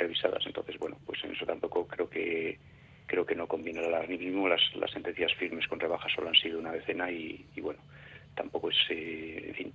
revisadas 0.02 0.44
entonces 0.47 0.78
bueno 0.78 0.99
pues 1.06 1.23
en 1.25 1.32
eso 1.32 1.47
tampoco 1.47 1.87
creo 1.87 2.09
que 2.09 2.59
creo 3.06 3.26
que 3.26 3.35
no 3.35 3.47
conviene 3.47 3.82
ni 4.09 4.18
mínimo 4.18 4.49
las, 4.49 4.61
sentencias 4.92 5.32
firmes 5.35 5.66
con 5.66 5.80
rebaja 5.80 6.09
solo 6.14 6.28
han 6.28 6.35
sido 6.35 6.59
una 6.59 6.73
decena 6.73 7.11
y, 7.11 7.44
bueno 7.61 7.80
tampoco 8.35 8.71
es 8.71 8.76
eh, 8.90 9.44
en 9.49 9.54
fin 9.54 9.73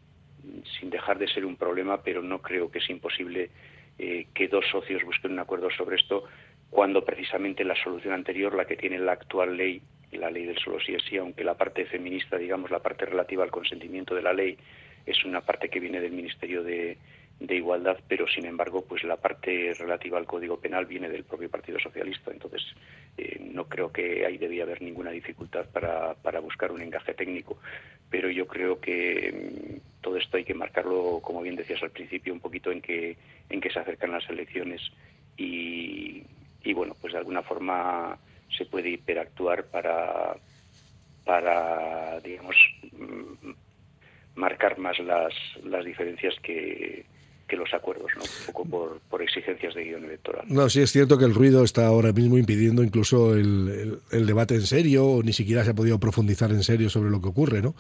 sin 0.80 0.90
dejar 0.90 1.18
de 1.20 1.28
ser 1.28 1.46
un 1.46 1.56
problema 1.56 2.02
pero 2.04 2.22
no 2.22 2.42
creo 2.42 2.72
que 2.72 2.80
es 2.80 2.90
imposible 2.90 3.50
eh, 4.00 4.28
que 4.34 4.48
dos 4.48 4.66
socios 4.72 5.04
busquen 5.04 5.34
un 5.34 5.40
acuerdo 5.40 5.70
sobre 5.72 5.96
esto 5.96 6.26
cuando 6.70 7.04
precisamente 7.04 7.64
la 7.64 7.76
solución 7.82 8.14
anterior, 8.14 8.54
la 8.54 8.66
que 8.66 8.76
tiene 8.76 9.00
la 9.00 9.14
actual 9.14 9.56
ley, 9.56 9.82
la 10.12 10.30
ley 10.30 10.46
del 10.46 10.58
solo 10.58 10.80
sí 10.80 10.94
es 10.94 11.04
sí, 11.10 11.18
aunque 11.18 11.44
la 11.44 11.56
parte 11.56 11.86
feminista, 11.86 12.38
digamos, 12.38 12.72
la 12.72 12.80
parte 12.80 13.06
relativa 13.06 13.44
al 13.44 13.52
consentimiento 13.52 14.16
de 14.16 14.22
la 14.22 14.34
ley, 14.34 14.58
es 15.06 15.24
una 15.24 15.42
parte 15.42 15.70
que 15.70 15.80
viene 15.80 16.02
del 16.02 16.12
Ministerio 16.12 16.64
de, 16.64 16.98
de 17.40 17.56
igualdad, 17.56 18.00
pero 18.08 18.28
sin 18.28 18.46
embargo, 18.46 18.84
pues 18.84 19.04
la 19.04 19.18
parte 19.18 19.74
relativa 19.78 20.18
al 20.18 20.26
Código 20.26 20.60
Penal 20.60 20.86
viene 20.88 21.08
del 21.08 21.24
propio 21.24 21.50
Partido 21.50 21.80
Socialista. 21.80 22.32
Entonces, 22.32 22.64
eh, 23.18 23.38
no 23.40 23.66
creo 23.68 23.92
que 23.92 24.26
ahí 24.26 24.38
debía 24.38 24.64
haber 24.64 24.82
ninguna 24.82 25.12
dificultad 25.12 25.66
para, 25.72 26.16
para 26.16 26.40
buscar 26.40 26.72
un 26.72 26.82
encaje 26.82 27.14
técnico. 27.14 27.60
Pero 28.10 28.32
yo 28.32 28.48
creo 28.48 28.80
que 28.80 29.32
mm, 29.32 30.02
todo 30.02 30.18
esto 30.18 30.38
hay 30.38 30.46
que 30.46 30.56
marcarlo, 30.56 31.20
como 31.22 31.42
bien 31.42 31.56
decías 31.56 31.84
al 31.84 31.92
principio, 31.92 32.34
un 32.34 32.40
poquito 32.40 32.72
en 32.72 32.82
que, 32.82 33.18
en 33.50 33.62
que 33.62 33.70
se 33.70 33.80
acercan 33.80 34.12
las 34.12 34.28
elecciones 34.30 34.82
y, 35.38 36.24
y 36.64 36.74
bueno, 36.74 36.96
pues 37.00 37.14
de 37.14 37.20
alguna 37.20 37.44
forma 37.44 38.18
se 38.58 38.66
puede 38.66 38.90
hiperactuar 38.90 39.66
para, 39.66 40.36
para 41.24 42.20
digamos, 42.22 42.56
mm, 42.94 43.52
marcar 44.34 44.80
más 44.80 44.98
las, 45.00 45.34
las 45.64 45.86
diferencias 45.86 46.34
que, 46.42 47.06
que 47.48 47.56
los 47.56 47.74
acuerdos, 47.74 48.12
¿no? 48.16 48.24
un 48.24 48.54
poco 48.54 49.00
por, 49.10 49.22
exigencias 49.22 49.74
de 49.74 49.84
guion 49.84 50.06
electoral. 50.06 50.46
No, 50.48 50.70
sí 50.70 50.82
es 50.82 50.92
cierto 50.92 51.18
que 51.18 51.26
el 51.26 51.34
ruido 51.34 51.64
está 51.64 51.88
ahora 51.88 52.12
mismo 52.12 52.38
impidiendo 52.38 52.84
incluso 52.84 53.34
el, 53.36 54.00
el, 54.12 54.26
debate 54.26 54.56
en 54.56 54.62
serio, 54.62 55.06
o 55.06 55.24
ni 55.24 55.34
siquiera 55.34 55.64
se 55.64 55.72
ha 55.72 55.74
podido 55.74 56.00
profundizar 56.00 56.52
en 56.52 56.64
serio 56.64 56.90
sobre 56.90 57.10
lo 57.10 57.22
que 57.22 57.30
ocurre, 57.30 57.62
¿no? 57.62 57.76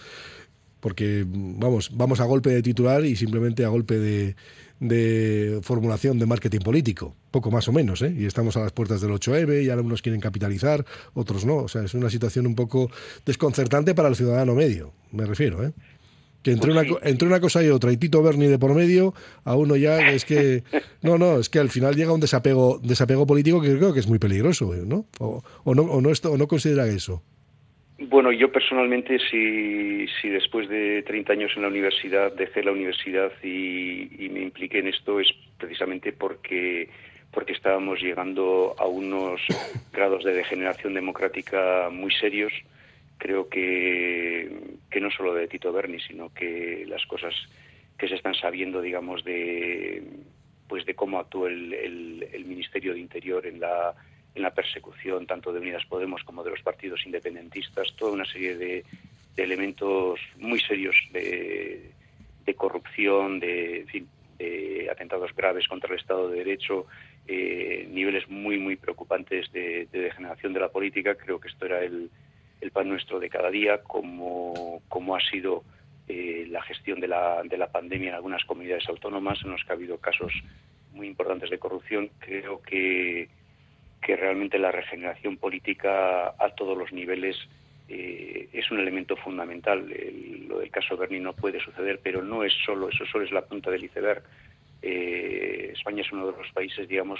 Porque, 0.79 1.25
vamos, 1.27 1.91
vamos 1.95 2.19
a 2.19 2.25
golpe 2.25 2.49
de 2.49 2.61
titular 2.61 3.03
y 3.03 3.15
simplemente 3.15 3.65
a 3.65 3.69
golpe 3.69 3.97
de, 3.97 4.35
de 4.79 5.59
formulación 5.63 6.19
de 6.19 6.25
marketing 6.25 6.59
político, 6.59 7.15
poco 7.31 7.49
más 7.51 7.67
o 7.67 7.71
menos, 7.71 8.01
¿eh? 8.01 8.13
Y 8.15 8.25
estamos 8.25 8.57
a 8.57 8.61
las 8.61 8.71
puertas 8.71 9.01
del 9.01 9.11
8M 9.11 9.63
y 9.63 9.69
algunos 9.69 10.01
quieren 10.01 10.21
capitalizar, 10.21 10.85
otros 11.13 11.45
no. 11.45 11.57
O 11.57 11.67
sea, 11.67 11.83
es 11.83 11.93
una 11.93 12.09
situación 12.09 12.45
un 12.45 12.55
poco 12.55 12.89
desconcertante 13.25 13.95
para 13.95 14.09
el 14.09 14.15
ciudadano 14.15 14.53
medio, 14.53 14.93
me 15.11 15.25
refiero, 15.25 15.63
¿eh? 15.63 15.73
Que 16.47 16.53
entre, 16.53 16.71
una, 16.71 16.83
entre 17.03 17.27
una 17.27 17.41
cosa 17.41 17.61
y 17.61 17.67
otra 17.67 17.91
y 17.91 17.97
Tito 17.97 18.23
Berni 18.23 18.47
de 18.47 18.57
por 18.57 18.73
medio, 18.73 19.13
a 19.43 19.57
uno 19.57 19.75
ya 19.75 20.11
es 20.11 20.23
que 20.23 20.63
no, 21.01 21.17
no, 21.17 21.39
es 21.39 21.49
que 21.49 21.59
al 21.59 21.67
final 21.67 21.93
llega 21.93 22.13
un 22.13 22.21
desapego 22.21 22.79
desapego 22.81 23.27
político 23.27 23.61
que 23.61 23.75
creo 23.75 23.93
que 23.93 23.99
es 23.99 24.07
muy 24.07 24.17
peligroso, 24.17 24.73
¿no? 24.85 25.05
O, 25.19 25.43
no 25.75 25.81
o 25.81 25.99
no 25.99 26.09
esto, 26.09 26.31
o 26.31 26.37
no 26.37 26.47
considera 26.47 26.87
eso. 26.87 27.21
Bueno, 27.99 28.31
yo 28.31 28.49
personalmente, 28.49 29.17
si, 29.29 30.07
si 30.21 30.29
después 30.29 30.69
de 30.69 31.03
30 31.03 31.33
años 31.33 31.51
en 31.57 31.63
la 31.63 31.67
universidad 31.67 32.31
dejé 32.31 32.63
la 32.63 32.71
universidad 32.71 33.31
y, 33.43 34.23
y 34.23 34.29
me 34.29 34.41
impliqué 34.41 34.79
en 34.79 34.87
esto 34.87 35.19
es 35.19 35.27
precisamente 35.57 36.13
porque 36.13 36.89
porque 37.33 37.51
estábamos 37.51 37.99
llegando 37.99 38.73
a 38.77 38.87
unos 38.87 39.41
grados 39.91 40.23
de 40.23 40.33
degeneración 40.33 40.93
democrática 40.93 41.89
muy 41.91 42.11
serios 42.13 42.53
creo 43.17 43.49
que, 43.49 44.77
que 44.89 45.01
no 45.01 45.09
solo 45.11 45.33
de 45.33 45.47
Tito 45.47 45.71
Berni, 45.71 45.99
sino 45.99 46.33
que 46.33 46.85
las 46.87 47.05
cosas 47.05 47.33
que 47.97 48.07
se 48.07 48.15
están 48.15 48.35
sabiendo, 48.35 48.81
digamos, 48.81 49.23
de 49.23 50.03
pues 50.67 50.85
de 50.85 50.95
cómo 50.95 51.17
actuó 51.17 51.47
el, 51.47 51.73
el, 51.73 52.45
Ministerio 52.45 52.93
de 52.93 52.99
Interior 52.99 53.45
en 53.45 53.61
la, 53.61 53.95
en 54.35 54.41
la 54.41 54.53
persecución 54.53 55.25
tanto 55.25 55.53
de 55.53 55.61
Unidas 55.61 55.85
Podemos 55.85 56.23
como 56.25 56.43
de 56.43 56.51
los 56.51 56.61
partidos 56.61 57.05
independentistas, 57.05 57.95
toda 57.95 58.11
una 58.11 58.25
serie 58.25 58.57
de, 58.57 58.83
de 59.35 59.43
elementos 59.43 60.19
muy 60.37 60.59
serios 60.59 60.95
de, 61.13 61.91
de 62.45 62.53
corrupción, 62.53 63.39
de, 63.39 63.85
de 64.37 64.89
atentados 64.91 65.33
graves 65.33 65.69
contra 65.69 65.93
el 65.93 65.99
Estado 66.01 66.29
de 66.29 66.39
Derecho, 66.39 66.85
eh, 67.27 67.87
niveles 67.89 68.27
muy, 68.29 68.59
muy 68.59 68.75
preocupantes 68.75 69.49
de 69.53 69.87
degeneración 69.89 70.51
de 70.51 70.59
la 70.59 70.69
política. 70.69 71.15
Creo 71.15 71.39
que 71.39 71.47
esto 71.47 71.65
era 71.65 71.81
el, 71.81 72.09
el 72.61 72.71
pan 72.71 72.89
nuestro 72.89 73.19
de 73.19 73.29
cada 73.29 73.49
día, 73.49 73.83
como, 73.83 74.81
como 74.87 75.15
ha 75.15 75.21
sido 75.21 75.63
eh, 76.07 76.45
la 76.49 76.61
gestión 76.61 76.99
de 76.99 77.07
la, 77.07 77.41
de 77.43 77.57
la 77.57 77.71
pandemia 77.71 78.09
en 78.09 78.15
algunas 78.15 78.43
comunidades 78.45 78.87
autónomas, 78.89 79.39
en 79.43 79.51
los 79.51 79.63
que 79.63 79.71
ha 79.71 79.75
habido 79.75 79.97
casos 79.97 80.31
muy 80.93 81.07
importantes 81.07 81.49
de 81.49 81.59
corrupción. 81.59 82.09
Creo 82.19 82.61
que, 82.61 83.29
que 84.01 84.15
realmente 84.15 84.57
la 84.59 84.71
regeneración 84.71 85.37
política 85.37 86.29
a 86.29 86.49
todos 86.55 86.77
los 86.77 86.91
niveles 86.91 87.37
eh, 87.89 88.49
es 88.51 88.69
un 88.71 88.79
elemento 88.79 89.15
fundamental. 89.15 89.85
lo 90.47 90.59
del 90.59 90.71
caso 90.71 90.97
Berni 90.97 91.19
no 91.19 91.33
puede 91.33 91.59
suceder, 91.59 91.99
pero 92.03 92.21
no 92.21 92.43
es 92.43 92.53
solo, 92.65 92.89
eso 92.89 93.05
solo 93.05 93.25
es 93.25 93.31
la 93.31 93.45
punta 93.45 93.71
del 93.71 93.85
iceberg. 93.85 94.23
Eh, 94.81 95.71
España 95.73 96.01
es 96.01 96.11
uno 96.11 96.31
de 96.31 96.37
los 96.37 96.51
países, 96.51 96.87
digamos, 96.87 97.19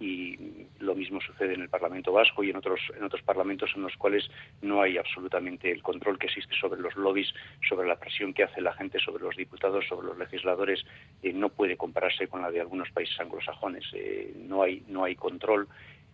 y 0.00 0.38
lo 0.78 0.94
mismo 0.94 1.20
sucede 1.20 1.54
en 1.54 1.62
el 1.62 1.68
Parlamento 1.68 2.12
Vasco 2.12 2.44
y 2.44 2.50
en 2.50 2.56
otros 2.56 2.80
en 2.96 3.02
otros 3.02 3.22
parlamentos 3.22 3.70
en 3.74 3.82
los 3.82 3.96
cuales 3.96 4.28
no 4.62 4.80
hay 4.80 4.96
absolutamente 4.96 5.70
el 5.70 5.82
control 5.82 6.18
que 6.18 6.26
existe 6.26 6.54
sobre 6.54 6.80
los 6.80 6.94
lobbies, 6.96 7.32
sobre 7.68 7.88
la 7.88 7.96
presión 7.96 8.32
que 8.32 8.44
hace 8.44 8.60
la 8.60 8.72
gente 8.74 9.00
sobre 9.00 9.24
los 9.24 9.36
diputados, 9.36 9.86
sobre 9.88 10.06
los 10.06 10.18
legisladores, 10.18 10.84
eh, 11.22 11.32
no 11.32 11.48
puede 11.48 11.76
compararse 11.76 12.28
con 12.28 12.42
la 12.42 12.50
de 12.50 12.60
algunos 12.60 12.90
países 12.90 13.18
anglosajones. 13.18 13.84
Eh, 13.92 14.34
no 14.36 14.62
hay 14.62 14.84
no 14.88 15.04
hay 15.04 15.16
control 15.16 15.68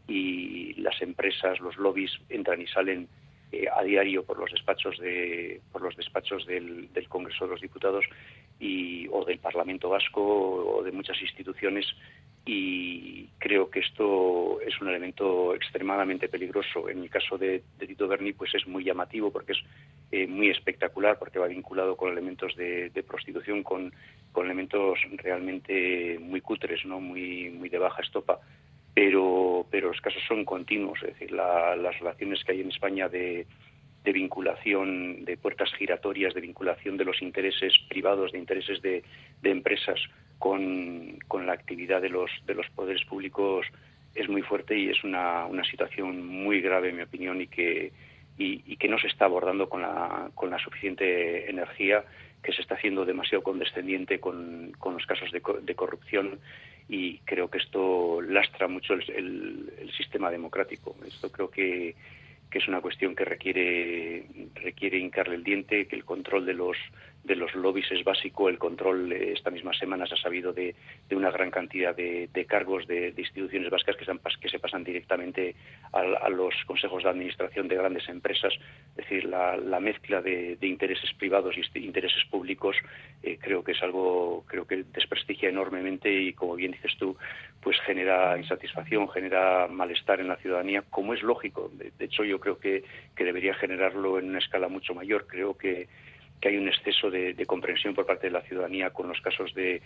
y 0.09 0.75
las 0.75 1.01
empresas, 1.03 1.61
los 1.61 1.77
lobbies 1.77 2.13
entran 2.29 2.61
y 2.61 2.67
salen 2.67 3.09
eh, 3.53 3.67
a 3.75 3.83
diario 3.83 4.25
por 4.25 4.39
los 4.39 4.51
despachos 4.51 4.99
de 4.99 5.61
por 5.73 5.83
los 5.83 5.95
despachos 5.97 6.47
del, 6.47 6.93
del 6.93 7.09
Congreso 7.09 7.45
de 7.45 7.53
los 7.53 7.61
Diputados 7.61 8.05
y 8.59 9.07
o 9.09 9.25
del 9.25 9.39
Parlamento 9.39 9.91
Vasco 9.91 10.23
o 10.23 10.83
de 10.83 10.93
muchas 10.93 11.21
instituciones 11.21 11.87
y 12.47 13.29
creo 13.39 13.71
que 13.71 13.81
esto 13.81 14.61
es 14.61 14.79
un 14.81 14.89
elemento 14.89 15.55
extremadamente 15.55 16.29
peligroso. 16.29 16.89
En 16.91 17.03
el 17.03 17.09
caso 17.09 17.39
de, 17.39 17.63
Tito 17.79 18.07
Berni, 18.07 18.35
pues 18.35 18.55
es 18.55 18.67
muy 18.67 18.85
llamativo 18.85 19.31
porque 19.31 19.53
es 19.53 19.59
eh, 20.13 20.27
muy 20.27 20.51
espectacular, 20.51 21.19
porque 21.19 21.39
va 21.39 21.47
vinculado 21.47 21.97
con 21.97 22.13
elementos 22.13 22.55
de, 22.57 22.91
prostitución, 23.07 23.63
con, 23.63 23.93
con, 24.33 24.45
elementos 24.45 24.99
realmente 25.17 26.19
muy 26.21 26.43
cutres, 26.43 26.85
no 26.85 27.01
muy, 27.01 27.49
muy 27.51 27.71
de 27.71 27.79
baja 27.79 28.03
estopa. 28.03 28.41
Pero, 28.93 29.67
pero 29.71 29.89
los 29.89 30.01
casos 30.01 30.23
son 30.29 30.45
continuos, 30.45 31.03
es 31.03 31.15
decir, 31.15 31.33
las 31.33 31.99
relaciones 31.99 32.45
que 32.45 32.53
hay 32.53 32.61
en 32.61 32.71
España 32.71 33.09
de, 33.09 33.47
de 34.05 34.13
vinculación, 34.13 35.25
de 35.25 35.37
puertas 35.39 35.73
giratorias, 35.75 36.35
de 36.35 36.43
vinculación 36.43 36.97
de 36.99 37.07
los 37.07 37.23
intereses 37.23 37.73
privados, 37.89 38.33
de 38.33 38.39
intereses 38.39 38.83
de, 38.83 39.03
empresas 39.43 39.99
con, 40.39 41.19
con, 41.27 41.47
la 41.47 41.55
actividad 41.55 42.03
de 42.03 42.11
los, 42.11 42.31
de 42.47 42.55
los 42.55 42.69
poderes 42.71 43.05
públicos 43.05 43.67
es 44.15 44.29
muy 44.29 44.43
fuerte 44.43 44.79
y 44.79 44.91
es 44.91 45.03
una, 45.05 45.47
una 45.47 45.65
situación 45.65 46.25
muy 46.27 46.61
grave, 46.61 46.91
en 46.91 46.97
mi 46.97 47.03
opinión, 47.03 47.41
y 47.41 47.47
que, 47.47 47.93
y, 48.39 48.77
que 48.77 48.89
no 48.89 48.99
se 48.99 49.09
está 49.09 49.25
abordando 49.25 49.69
con 49.69 49.83
la, 49.83 50.31
con 50.35 50.51
la 50.51 50.59
suficiente 50.59 51.49
energía, 51.51 52.05
que 52.43 52.53
se 52.53 52.61
está 52.61 52.75
haciendo 52.75 53.07
demasiado 53.07 53.43
condescendiente 53.43 54.21
con, 54.21 54.73
con 54.79 54.95
los 54.95 55.07
casos 55.07 55.33
de, 55.33 55.43
de, 55.63 55.75
corrupción 55.75 56.39
y 56.89 57.19
creo 57.21 57.49
que 57.49 57.59
esto 57.59 58.21
lastra 58.21 58.69
mucho 58.69 58.93
el, 58.93 59.11
el, 59.11 59.73
el 59.81 59.93
sistema 59.93 60.31
democrático. 60.31 60.95
Esto 61.07 61.33
creo 61.33 61.51
que, 61.51 61.95
que 62.55 62.61
es 62.61 62.69
una 62.69 62.81
cuestión 62.81 63.17
que 63.17 63.25
requiere 63.25 64.27
requiere 64.55 64.97
hincarle 64.97 65.35
el 65.35 65.43
diente, 65.43 65.89
que 65.89 65.97
el 65.97 66.05
control 66.05 66.47
de 66.47 66.55
los 66.55 66.77
de 67.25 67.37
los 67.37 67.55
lobbies 67.55 67.91
es 67.91 68.05
básico, 68.05 68.49
el 68.49 68.59
control 68.59 69.11
eh, 69.13 69.33
esta 69.33 69.51
misma 69.51 69.73
semana 69.73 70.07
se 70.07 70.15
ha 70.15 70.19
sabido 70.19 70.53
de, 70.53 70.75
una 71.11 71.31
gran 71.31 71.51
cantidad 71.51 71.97
de, 71.97 72.29
de 72.33 72.45
cargos 72.45 72.87
de, 72.87 73.15
instituciones 73.17 73.71
vascas 73.71 73.97
que, 73.97 74.03
están, 74.03 74.21
que 74.41 74.49
se 74.49 74.59
pasan 74.59 74.85
directamente 74.85 75.55
a, 75.93 76.01
a, 76.01 76.29
los 76.29 76.55
consejos 76.67 77.03
de 77.03 77.09
administración 77.09 77.67
de 77.69 77.77
grandes 77.77 78.09
empresas, 78.09 78.53
es 78.91 78.97
decir, 78.97 79.25
la, 79.25 79.57
la 79.57 79.81
mezcla 79.81 80.21
de, 80.21 80.59
intereses 80.61 81.13
privados 81.15 81.55
y 81.57 81.79
intereses 81.79 82.25
públicos 82.31 82.77
eh, 83.23 83.39
creo 83.41 83.65
que 83.65 83.73
es 83.73 83.83
algo, 83.83 84.45
creo 84.47 84.67
que 84.67 84.85
desprestigia 84.93 85.49
enormemente 85.49 86.13
y 86.13 86.33
como 86.35 86.57
bien 86.57 86.73
dices 86.73 86.93
tú, 86.99 87.17
pues 87.63 87.81
genera 87.87 88.37
insatisfacción, 88.37 89.09
genera 89.09 89.67
malestar 89.69 90.21
en 90.21 90.29
la 90.29 90.37
ciudadanía, 90.37 90.83
como 90.91 91.15
es 91.15 91.23
lógico. 91.23 91.71
De, 91.73 91.91
de 91.99 92.05
hecho, 92.05 92.25
yo 92.25 92.39
creo 92.39 92.59
que, 92.59 92.85
que 93.17 93.25
debería 93.25 93.55
generarlo 93.55 94.19
en 94.19 94.29
una 94.29 94.39
escala 94.39 94.69
mucho 94.69 94.95
mayor. 94.95 95.27
Creo 95.27 95.57
que 95.57 95.89
que 96.41 96.49
hay 96.49 96.57
un 96.57 96.69
exceso 96.69 97.11
de, 97.11 97.35
comprensión 97.47 97.95
por 97.95 98.07
parte 98.07 98.27
de 98.27 98.33
la 98.33 98.43
ciudadanía 98.43 98.91
con 98.91 99.09
los 99.09 99.21
casos 99.21 99.55
de, 99.55 99.81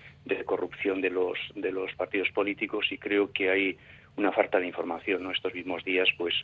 corrupción 0.44 1.00
de 1.00 1.10
los, 1.10 1.38
de 1.54 1.72
los 1.72 1.94
partidos 1.94 2.30
políticos 2.30 2.86
y 2.90 2.98
creo 2.98 3.32
que 3.32 3.50
hay 3.50 3.76
una 4.16 4.32
falta 4.32 4.58
de 4.58 4.66
información. 4.66 5.22
¿no? 5.22 5.30
Estos 5.30 5.54
mismos 5.54 5.84
días, 5.84 6.08
pues, 6.16 6.34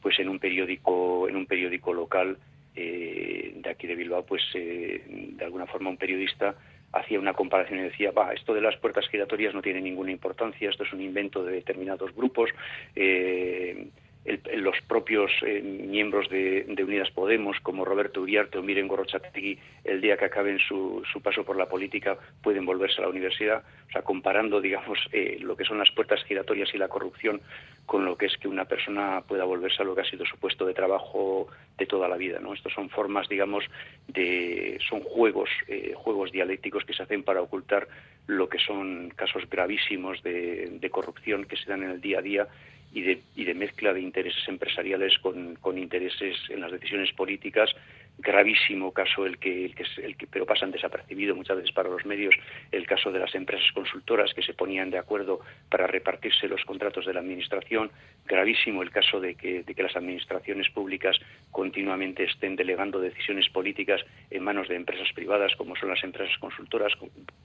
pues 0.00 0.18
en 0.18 0.28
un 0.28 0.38
periódico, 0.38 1.28
en 1.28 1.36
un 1.36 1.46
periódico 1.46 1.92
local 1.92 2.38
eh, 2.74 3.52
de 3.56 3.70
aquí 3.70 3.86
de 3.86 3.94
Bilbao, 3.94 4.24
pues 4.24 4.42
eh, 4.54 5.02
de 5.06 5.44
alguna 5.44 5.66
forma 5.66 5.90
un 5.90 5.96
periodista 5.96 6.54
hacía 6.92 7.18
una 7.18 7.32
comparación 7.32 7.80
y 7.80 7.82
decía, 7.84 8.10
va, 8.10 8.32
esto 8.32 8.52
de 8.54 8.60
las 8.60 8.76
puertas 8.76 9.08
giratorias 9.08 9.54
no 9.54 9.62
tiene 9.62 9.80
ninguna 9.80 10.10
importancia, 10.10 10.68
esto 10.68 10.84
es 10.84 10.92
un 10.92 11.00
invento 11.00 11.42
de 11.42 11.52
determinados 11.52 12.14
grupos. 12.14 12.50
Eh, 12.94 13.88
los 14.24 14.76
propios 14.86 15.32
eh, 15.42 15.60
miembros 15.62 16.28
de, 16.28 16.64
Unidas 16.82 17.10
Podemos, 17.10 17.58
como 17.60 17.84
Roberto 17.84 18.20
Uriarte 18.20 18.58
o 18.58 18.62
Miren 18.62 18.86
Gorrochategui, 18.86 19.58
el 19.84 20.00
día 20.00 20.16
que 20.16 20.26
acaben 20.26 20.60
su, 20.60 21.02
su, 21.12 21.20
paso 21.20 21.44
por 21.44 21.56
la 21.56 21.68
política, 21.68 22.16
pueden 22.40 22.64
volverse 22.64 23.00
a 23.00 23.02
la 23.02 23.10
universidad. 23.10 23.64
O 23.88 23.92
sea, 23.92 24.02
comparando, 24.02 24.60
digamos, 24.60 24.98
eh, 25.12 25.38
lo 25.40 25.56
que 25.56 25.64
son 25.64 25.78
las 25.78 25.90
puertas 25.90 26.22
giratorias 26.24 26.72
y 26.72 26.78
la 26.78 26.88
corrupción 26.88 27.40
con 27.84 28.04
lo 28.04 28.16
que 28.16 28.26
es 28.26 28.36
que 28.36 28.46
una 28.46 28.64
persona 28.64 29.22
pueda 29.26 29.44
volverse 29.44 29.82
a 29.82 29.84
lo 29.84 29.94
que 29.94 30.02
ha 30.02 30.10
sido 30.10 30.24
su 30.24 30.38
puesto 30.38 30.66
de 30.66 30.74
trabajo 30.74 31.48
de 31.76 31.86
toda 31.86 32.08
la 32.08 32.16
vida. 32.16 32.38
¿no? 32.38 32.54
Estos 32.54 32.72
son 32.72 32.90
formas, 32.90 33.28
digamos, 33.28 33.64
de 34.06 34.78
son 34.88 35.00
juegos, 35.00 35.50
eh, 35.66 35.94
juegos 35.96 36.30
dialécticos 36.30 36.84
que 36.84 36.94
se 36.94 37.02
hacen 37.02 37.24
para 37.24 37.42
ocultar 37.42 37.88
lo 38.28 38.48
que 38.48 38.58
son 38.58 39.10
casos 39.16 39.50
gravísimos 39.50 40.22
de 40.22 40.88
corrupción 40.92 41.44
que 41.44 41.56
se 41.56 41.68
dan 41.68 41.82
en 41.82 41.90
el 41.90 42.00
día 42.00 42.20
a 42.20 42.22
día 42.22 42.48
y 42.92 43.02
de, 43.02 43.22
y 43.34 43.44
de 43.44 43.54
mezcla 43.54 43.92
de 43.92 44.00
intereses 44.00 44.46
empresariales 44.48 45.18
con, 45.18 45.78
intereses 45.78 46.36
en 46.50 46.60
las 46.60 46.72
decisiones 46.72 47.12
políticas. 47.12 47.70
Gravísimo 48.18 48.92
caso 48.92 49.24
el 49.24 49.38
que, 49.38 49.64
el 49.64 49.74
que, 49.74 49.84
el 50.02 50.16
que, 50.18 50.26
pero 50.26 50.44
pasan 50.44 50.70
desapercibido 50.70 51.34
muchas 51.34 51.56
veces 51.56 51.72
para 51.72 51.88
los 51.88 52.04
medios, 52.04 52.34
el 52.70 52.86
caso 52.86 53.10
de 53.10 53.18
las 53.18 53.34
empresas 53.34 53.72
consultoras 53.72 54.34
que 54.34 54.42
se 54.42 54.52
ponían 54.52 54.90
de 54.90 54.98
acuerdo 54.98 55.40
para 55.70 55.86
repartirse 55.86 56.46
los 56.46 56.62
contratos 56.64 57.06
de 57.06 57.14
la 57.14 57.20
administración. 57.20 57.90
Gravísimo 58.26 58.82
el 58.82 58.90
caso 58.90 59.18
de 59.18 59.34
que, 59.34 59.62
de 59.62 59.74
que 59.74 59.82
las 59.82 59.96
administraciones 59.96 60.68
públicas 60.68 61.16
continuamente 61.50 62.24
estén 62.24 62.54
delegando 62.54 63.00
decisiones 63.00 63.48
políticas 63.48 64.02
en 64.30 64.44
manos 64.44 64.68
de 64.68 64.76
empresas 64.76 65.08
privadas, 65.14 65.56
como 65.56 65.74
son 65.76 65.88
las 65.88 66.04
empresas 66.04 66.36
consultoras, 66.38 66.92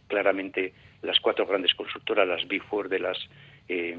claramente 0.08 0.74
las 1.02 1.20
cuatro 1.22 1.46
grandes 1.46 1.74
consultoras, 1.76 2.28
las 2.28 2.46
Big 2.48 2.64
Four 2.64 2.90
de 2.90 3.00
las 3.00 3.18
eh, 3.70 3.96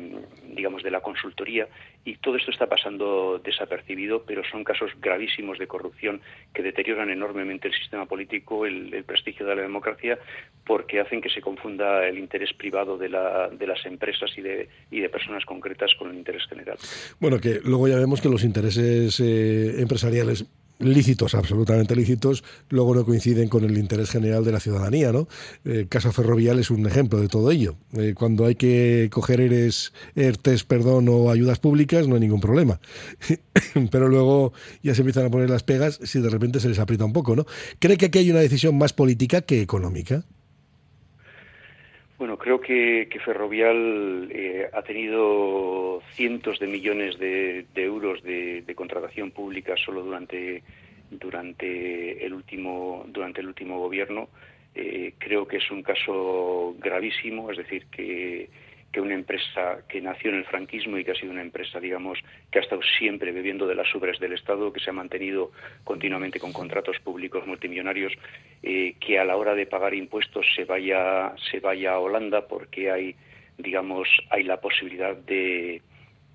digamos, 0.54 0.82
de 0.82 0.90
la 0.90 1.00
consultoría 1.00 1.68
y 2.04 2.16
todo 2.16 2.36
esto 2.36 2.50
está 2.50 2.66
pasando 2.66 3.38
desapercibido, 3.38 4.22
pero 4.22 4.42
son 4.50 4.64
casos 4.64 4.90
gravísimos 5.00 5.58
de 5.58 5.66
corrupción 5.66 6.20
que 6.54 6.62
deterioran 6.62 7.10
enormemente 7.10 7.68
el 7.68 7.74
sistema 7.74 8.06
político, 8.06 8.64
el, 8.64 9.04
prestigio 9.04 9.46
de 9.46 9.56
la 9.56 9.62
democracia, 9.62 10.18
porque 10.64 11.00
hacen 11.00 11.20
que 11.20 11.28
se 11.28 11.40
confunda 11.40 12.06
el 12.06 12.18
interés 12.18 12.52
privado 12.54 12.96
de, 12.96 13.08
la, 13.08 13.48
de 13.48 13.66
las 13.66 13.84
empresas 13.84 14.30
y 14.36 14.42
de, 14.42 14.68
y 14.90 15.00
de 15.00 15.08
personas 15.08 15.44
concretas 15.44 15.90
con 15.98 16.10
el 16.10 16.16
interés 16.16 16.46
general. 16.48 16.78
Bueno, 17.20 17.38
que 17.38 17.60
luego 17.62 17.88
ya 17.88 17.96
vemos 17.96 18.20
que 18.20 18.28
los 18.28 18.44
intereses 18.44 19.20
eh, 19.20 19.80
empresariales 19.80 20.46
lícitos, 20.78 21.34
absolutamente 21.34 21.96
lícitos, 21.96 22.44
luego 22.68 22.94
no 22.94 23.04
coinciden 23.04 23.48
con 23.48 23.64
el 23.64 23.76
interés 23.78 24.10
general 24.10 24.44
de 24.44 24.52
la 24.52 24.60
ciudadanía, 24.60 25.12
¿no? 25.12 25.28
El 25.64 25.80
eh, 25.80 25.86
caso 25.88 26.12
ferrovial 26.12 26.58
es 26.58 26.70
un 26.70 26.86
ejemplo 26.86 27.20
de 27.20 27.28
todo 27.28 27.50
ello. 27.50 27.76
Eh, 27.94 28.14
cuando 28.16 28.46
hay 28.46 28.54
que 28.54 29.08
coger 29.10 29.40
ERES, 29.40 29.92
ERTES, 30.14 30.64
perdón, 30.64 31.08
o 31.08 31.30
ayudas 31.30 31.58
públicas, 31.58 32.06
no 32.06 32.14
hay 32.14 32.20
ningún 32.20 32.40
problema. 32.40 32.80
Pero 33.90 34.08
luego 34.08 34.52
ya 34.82 34.94
se 34.94 35.02
empiezan 35.02 35.26
a 35.26 35.30
poner 35.30 35.50
las 35.50 35.62
pegas 35.62 35.98
si 36.02 36.20
de 36.20 36.30
repente 36.30 36.60
se 36.60 36.68
les 36.68 36.78
aprieta 36.78 37.04
un 37.04 37.12
poco, 37.12 37.34
¿no? 37.36 37.46
¿Cree 37.78 37.96
que 37.96 38.06
aquí 38.06 38.18
hay 38.18 38.30
una 38.30 38.40
decisión 38.40 38.76
más 38.78 38.92
política 38.92 39.42
que 39.42 39.60
económica? 39.60 40.24
Bueno, 42.18 42.36
creo 42.36 42.60
que, 42.60 43.08
Ferrovial 43.24 44.28
eh, 44.32 44.68
ha 44.72 44.82
tenido 44.82 46.02
cientos 46.14 46.58
de 46.58 46.66
millones 46.66 47.16
de, 47.16 47.64
euros 47.76 48.22
de, 48.24 48.64
contratación 48.74 49.30
pública 49.30 49.76
solo 49.76 50.02
durante 50.02 50.62
durante 51.10 52.26
el 52.26 52.34
último 52.34 53.04
durante 53.06 53.40
el 53.40 53.46
último 53.46 53.78
gobierno. 53.78 54.28
Eh, 54.74 55.14
creo 55.16 55.46
que 55.46 55.58
es 55.58 55.70
un 55.70 55.82
caso 55.82 56.74
gravísimo, 56.78 57.52
es 57.52 57.58
decir, 57.58 57.86
que 57.86 58.50
que 58.92 59.00
una 59.00 59.14
empresa 59.14 59.82
que 59.88 60.00
nació 60.00 60.30
en 60.30 60.36
el 60.36 60.44
franquismo 60.44 60.96
y 60.96 61.04
que 61.04 61.10
ha 61.10 61.14
sido 61.14 61.32
una 61.32 61.42
empresa, 61.42 61.78
digamos, 61.78 62.18
que 62.50 62.58
ha 62.58 62.62
estado 62.62 62.80
siempre 62.98 63.32
bebiendo 63.32 63.66
de 63.66 63.74
las 63.74 63.94
ubres 63.94 64.18
del 64.18 64.32
Estado, 64.32 64.72
que 64.72 64.80
se 64.80 64.90
ha 64.90 64.94
mantenido 64.94 65.52
continuamente 65.84 66.40
con 66.40 66.52
contratos 66.52 66.98
públicos 67.00 67.46
multimillonarios, 67.46 68.12
eh, 68.62 68.94
que 68.98 69.18
a 69.18 69.24
la 69.24 69.36
hora 69.36 69.54
de 69.54 69.66
pagar 69.66 69.94
impuestos 69.94 70.46
se 70.56 70.64
vaya, 70.64 71.34
se 71.50 71.60
vaya 71.60 71.92
a 71.92 71.98
Holanda 71.98 72.48
porque 72.48 72.90
hay, 72.90 73.14
digamos, 73.58 74.08
hay 74.30 74.44
la 74.44 74.58
posibilidad 74.60 75.14
de, 75.14 75.82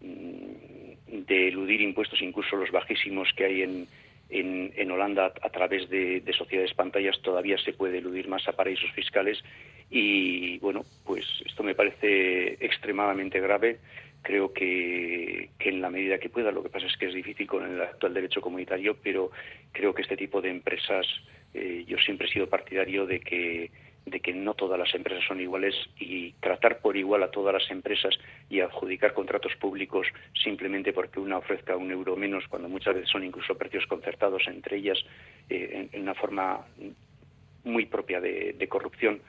mm, 0.01 1.25
de 1.25 1.47
eludir 1.47 1.81
impuestos, 1.81 2.21
incluso 2.21 2.55
los 2.55 2.71
bajísimos 2.71 3.29
que 3.35 3.45
hay 3.45 3.61
en, 3.63 3.87
en, 4.29 4.91
Holanda 4.91 5.33
a 5.41 5.49
través 5.49 5.89
de, 5.89 6.21
de, 6.21 6.33
sociedades 6.33 6.73
pantallas 6.73 7.19
todavía 7.21 7.57
se 7.57 7.73
puede 7.73 7.97
eludir 7.99 8.27
más 8.27 8.47
a 8.47 8.53
paraísos 8.53 8.91
fiscales 8.91 9.43
y 9.89 10.57
bueno, 10.57 10.85
pues 11.05 11.25
esto 11.45 11.61
me 11.61 11.75
parece 11.75 12.57
extremadamente 12.59 13.39
grave. 13.39 13.79
Creo 14.23 14.51
que, 14.51 15.49
en 15.59 15.81
la 15.81 15.89
medida 15.91 16.17
que 16.17 16.29
pueda, 16.29 16.51
lo 16.51 16.63
que 16.63 16.69
pasa 16.69 16.87
es 16.87 16.97
que 16.97 17.07
es 17.07 17.13
difícil 17.13 17.45
con 17.45 17.69
el 17.69 17.79
actual 17.79 18.13
derecho 18.13 18.41
comunitario, 18.41 18.97
pero 19.03 19.29
creo 19.71 19.93
que 19.93 20.01
este 20.01 20.17
tipo 20.17 20.41
de 20.41 20.49
empresas, 20.49 21.05
eh, 21.53 21.83
yo 21.87 21.97
siempre 21.97 22.27
he 22.27 22.31
sido 22.31 22.49
partidario 22.49 23.05
de 23.05 23.19
que 23.19 23.69
de 24.05 24.19
que 24.19 24.33
no 24.33 24.53
todas 24.53 24.77
las 24.77 24.93
empresas 24.93 25.23
son 25.27 25.39
iguales 25.39 25.75
y 25.97 26.33
tratar 26.33 26.79
por 26.79 26.97
igual 26.97 27.23
a 27.23 27.31
todas 27.31 27.53
las 27.53 27.71
empresas 27.71 28.13
y 28.49 28.59
adjudicar 28.59 29.13
contratos 29.13 29.55
públicos 29.55 30.07
simplemente 30.43 30.91
porque 30.91 31.19
una 31.19 31.37
ofrezca 31.37 31.77
un 31.77 31.91
euro 31.91 32.15
menos, 32.15 32.47
cuando 32.47 32.67
muchas 32.67 32.95
veces 32.95 33.09
son 33.09 33.23
incluso 33.23 33.55
precios 33.55 33.85
concertados 33.87 34.43
entre 34.47 34.77
ellas 34.77 34.97
eh, 35.49 35.87
en, 35.91 36.01
una 36.01 36.15
forma 36.15 36.65
muy 37.63 37.85
propia 37.85 38.19
de, 38.19 38.67
corrupción, 38.67 39.21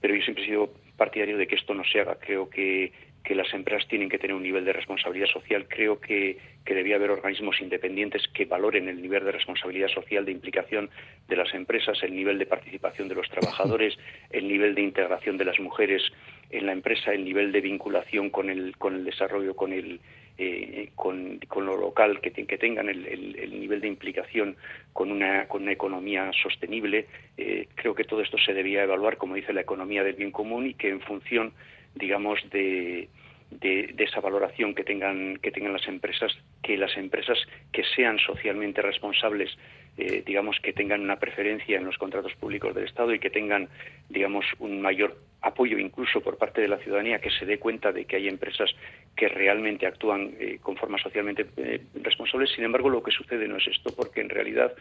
pero 0.00 0.14
yo 0.14 0.22
siempre 0.22 0.44
he 0.44 0.46
sido 0.46 0.72
partidario 0.96 1.36
de 1.36 1.46
que 1.46 1.56
esto 1.56 1.74
no 1.74 1.84
se 1.84 2.00
haga. 2.00 2.16
Creo 2.16 2.48
que, 2.48 2.92
que 3.24 3.34
las 3.34 3.52
empresas 3.54 3.88
tienen 3.88 4.08
que 4.10 4.18
tener 4.18 4.36
un 4.36 4.42
nivel 4.42 4.64
de 4.64 4.72
responsabilidad 4.72 5.28
social. 5.28 5.66
Creo 5.66 5.98
que, 5.98 6.36
que 6.64 6.74
debía 6.74 6.96
haber 6.96 7.10
organismos 7.10 7.60
independientes 7.60 8.28
que 8.28 8.44
valoren 8.44 8.88
el 8.88 9.00
nivel 9.00 9.24
de 9.24 9.32
responsabilidad 9.32 9.88
social, 9.88 10.24
de 10.24 10.32
implicación 10.32 10.90
de 11.26 11.36
las 11.36 11.52
empresas, 11.54 12.02
el 12.02 12.14
nivel 12.14 12.38
de 12.38 12.46
participación 12.46 13.08
de 13.08 13.14
los 13.14 13.28
trabajadores, 13.30 13.98
el 14.30 14.46
nivel 14.46 14.74
de 14.74 14.82
integración 14.82 15.38
de 15.38 15.46
las 15.46 15.58
mujeres 15.58 16.02
en 16.50 16.66
la 16.66 16.72
empresa, 16.72 17.12
el 17.12 17.24
nivel 17.24 17.50
de 17.50 17.62
vinculación 17.62 18.30
con 18.30 18.50
el, 18.50 18.76
con 18.76 18.94
el 18.94 19.04
desarrollo, 19.04 19.56
con 19.56 19.72
el, 19.72 20.00
eh, 20.36 20.90
con, 20.96 21.38
lo 21.64 21.76
local, 21.76 22.20
que, 22.20 22.32
que 22.32 22.58
tengan 22.58 22.88
el, 22.88 23.60
nivel 23.60 23.80
de 23.80 23.86
implicación 23.86 24.56
con 24.92 25.12
una, 25.12 25.46
con 25.46 25.62
una 25.62 25.72
economía 25.72 26.30
sostenible. 26.42 27.06
Eh, 27.36 27.68
creo 27.74 27.94
que 27.94 28.04
todo 28.04 28.20
esto 28.20 28.36
se 28.38 28.52
debía 28.52 28.82
evaluar, 28.82 29.16
como 29.16 29.36
dice 29.36 29.52
la 29.52 29.60
economía 29.60 30.02
del 30.02 30.14
bien 30.14 30.32
común, 30.32 30.66
y 30.66 30.74
que 30.74 30.90
en 30.90 31.00
función, 31.00 31.52
digamos, 31.94 32.40
de, 32.50 33.08
de, 33.50 33.94
esa 33.98 34.20
valoración 34.20 34.74
que 34.74 34.84
tengan, 34.84 35.36
que 35.38 35.50
tengan 35.50 35.72
las 35.72 35.86
empresas, 35.86 36.32
que 36.62 36.76
las 36.76 36.96
empresas 36.96 37.38
que 37.72 37.84
sean 37.96 38.18
socialmente 38.18 38.82
responsables, 38.82 39.56
eh, 39.96 40.22
digamos, 40.26 40.58
que 40.60 40.72
tengan 40.72 41.02
una 41.02 41.18
preferencia 41.18 41.78
en 41.78 41.84
los 41.84 41.98
contratos 41.98 42.34
públicos 42.34 42.74
del 42.74 42.84
Estado 42.84 43.14
y 43.14 43.18
que 43.18 43.30
tengan, 43.30 43.68
digamos, 44.08 44.44
un 44.58 44.80
mayor 44.80 45.16
apoyo 45.44 45.78
incluso 45.78 46.22
por 46.22 46.38
parte 46.38 46.62
de 46.62 46.68
la 46.68 46.78
ciudadanía 46.78 47.20
que 47.20 47.30
se 47.30 47.44
dé 47.44 47.58
cuenta 47.58 47.92
de 47.92 48.06
que 48.06 48.16
hay 48.16 48.28
empresas 48.28 48.70
que 49.14 49.28
realmente 49.28 49.86
actúan 49.86 50.34
eh, 50.40 50.58
con 50.60 50.76
forma 50.76 50.98
socialmente 50.98 51.46
eh, 51.58 51.82
responsables. 52.02 52.50
Sin 52.54 52.64
embargo, 52.64 52.88
lo 52.88 53.02
que 53.02 53.10
sucede 53.10 53.46
no 53.46 53.58
es 53.58 53.66
esto, 53.68 53.94
porque 53.94 54.22
en 54.22 54.30
realidad, 54.30 54.72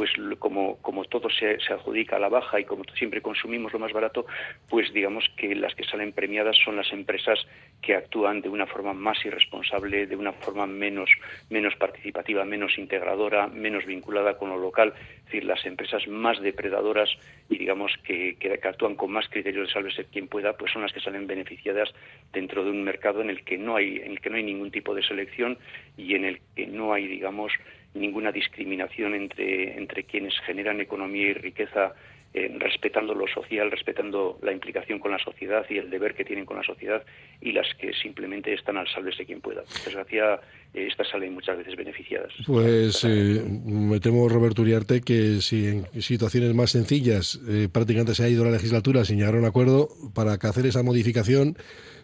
pues 0.00 0.12
como, 0.38 0.78
como 0.78 1.04
todo 1.04 1.28
se, 1.28 1.60
se, 1.60 1.74
adjudica 1.74 2.16
a 2.16 2.18
la 2.18 2.30
baja 2.30 2.58
y 2.58 2.64
como 2.64 2.84
siempre 2.94 3.20
consumimos 3.20 3.70
lo 3.74 3.78
más 3.78 3.92
barato, 3.92 4.24
pues 4.70 4.90
digamos 4.94 5.26
que 5.36 5.54
las 5.54 5.74
que 5.74 5.84
salen 5.84 6.14
premiadas 6.14 6.56
son 6.64 6.76
las 6.76 6.90
empresas 6.90 7.38
que 7.82 7.94
actúan 7.94 8.40
de 8.40 8.48
una 8.48 8.64
forma 8.64 8.94
más 8.94 9.22
irresponsable, 9.26 10.06
de 10.06 10.16
una 10.16 10.32
forma 10.32 10.66
menos, 10.66 11.10
menos 11.50 11.76
participativa, 11.76 12.46
menos 12.46 12.78
integradora, 12.78 13.46
menos 13.48 13.84
vinculada 13.84 14.38
con 14.38 14.48
lo 14.48 14.56
local, 14.56 14.94
es 14.96 15.24
decir, 15.26 15.44
las 15.44 15.66
empresas 15.66 16.08
más 16.08 16.40
depredadoras 16.40 17.10
y 17.50 17.58
digamos 17.58 17.92
que, 18.02 18.36
que, 18.40 18.54
actúan 18.54 18.94
con 18.94 19.12
más 19.12 19.28
criterios 19.28 19.68
de 19.68 19.74
salve 19.74 19.90
quien 20.10 20.28
pueda, 20.28 20.54
pues 20.54 20.72
son 20.72 20.80
las 20.80 20.94
que 20.94 21.00
salen 21.00 21.26
beneficiadas 21.26 21.90
dentro 22.32 22.64
de 22.64 22.70
un 22.70 22.82
mercado 22.84 23.20
en 23.20 23.28
el 23.28 23.44
que 23.44 23.58
no 23.58 23.76
hay, 23.76 23.98
en 23.98 24.12
el 24.12 24.20
que 24.20 24.30
no 24.30 24.36
hay 24.36 24.44
ningún 24.44 24.70
tipo 24.70 24.94
de 24.94 25.02
selección 25.02 25.58
y 25.98 26.14
en 26.14 26.24
el 26.24 26.40
que 26.56 26.66
no 26.66 26.94
hay, 26.94 27.06
digamos, 27.06 27.52
ninguna 27.94 28.32
discriminación 28.32 29.14
entre, 29.14 29.76
entre 29.76 30.04
quienes 30.04 30.34
generan 30.46 30.80
economía 30.80 31.28
y 31.28 31.34
riqueza 31.34 31.94
eh, 32.32 32.48
respetando 32.60 33.12
lo 33.12 33.26
social, 33.26 33.72
respetando 33.72 34.38
la 34.40 34.52
implicación 34.52 35.00
con 35.00 35.10
la 35.10 35.18
sociedad 35.18 35.66
y 35.68 35.78
el 35.78 35.90
deber 35.90 36.14
que 36.14 36.24
tienen 36.24 36.46
con 36.46 36.58
la 36.58 36.62
sociedad 36.62 37.02
y 37.40 37.50
las 37.50 37.66
que 37.74 37.92
simplemente 37.92 38.54
están 38.54 38.76
al 38.76 38.86
de 38.86 39.26
quien 39.26 39.40
pueda. 39.40 39.62
Desgracia, 39.62 40.38
eh, 40.72 40.86
estas 40.88 41.08
salen 41.08 41.34
muchas 41.34 41.58
veces 41.58 41.74
beneficiadas. 41.74 42.32
Pues 42.46 43.02
eh, 43.02 43.42
me 43.64 43.98
temo, 43.98 44.28
Roberto 44.28 44.62
Uriarte, 44.62 45.00
que 45.00 45.40
si 45.40 45.66
en 45.66 45.86
situaciones 46.00 46.54
más 46.54 46.70
sencillas 46.70 47.40
prácticamente 47.72 48.14
se 48.14 48.22
ha 48.22 48.28
ido 48.28 48.44
la 48.44 48.52
legislatura 48.52 49.04
sin 49.04 49.18
llegar 49.18 49.34
a 49.34 49.38
un 49.38 49.46
acuerdo, 49.46 49.88
para 50.14 50.38
que 50.38 50.46
hacer 50.46 50.66
esa 50.66 50.84
modificación 50.84 51.56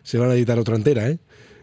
se 0.03 0.19
van 0.19 0.31
a 0.31 0.35
editar 0.35 0.59
otra 0.59 0.75
entera, 0.75 1.09
¿eh? 1.09 1.19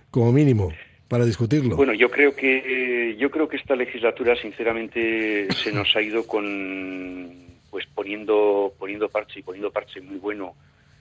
como 0.09 0.31
mínimo 0.31 0.71
para 1.07 1.25
discutirlo. 1.25 1.75
Bueno, 1.75 1.93
yo 1.93 2.09
creo 2.09 2.35
que 2.35 3.15
yo 3.19 3.29
creo 3.29 3.47
que 3.47 3.57
esta 3.57 3.75
legislatura 3.75 4.35
sinceramente 4.35 5.47
se 5.53 5.71
nos 5.71 5.95
ha 5.95 6.01
ido 6.01 6.25
con 6.25 7.43
pues 7.73 7.87
poniendo, 7.87 8.71
poniendo 8.77 9.09
parche 9.09 9.39
y 9.39 9.41
poniendo 9.41 9.71
parche 9.71 9.99
muy 9.99 10.17
bueno, 10.17 10.53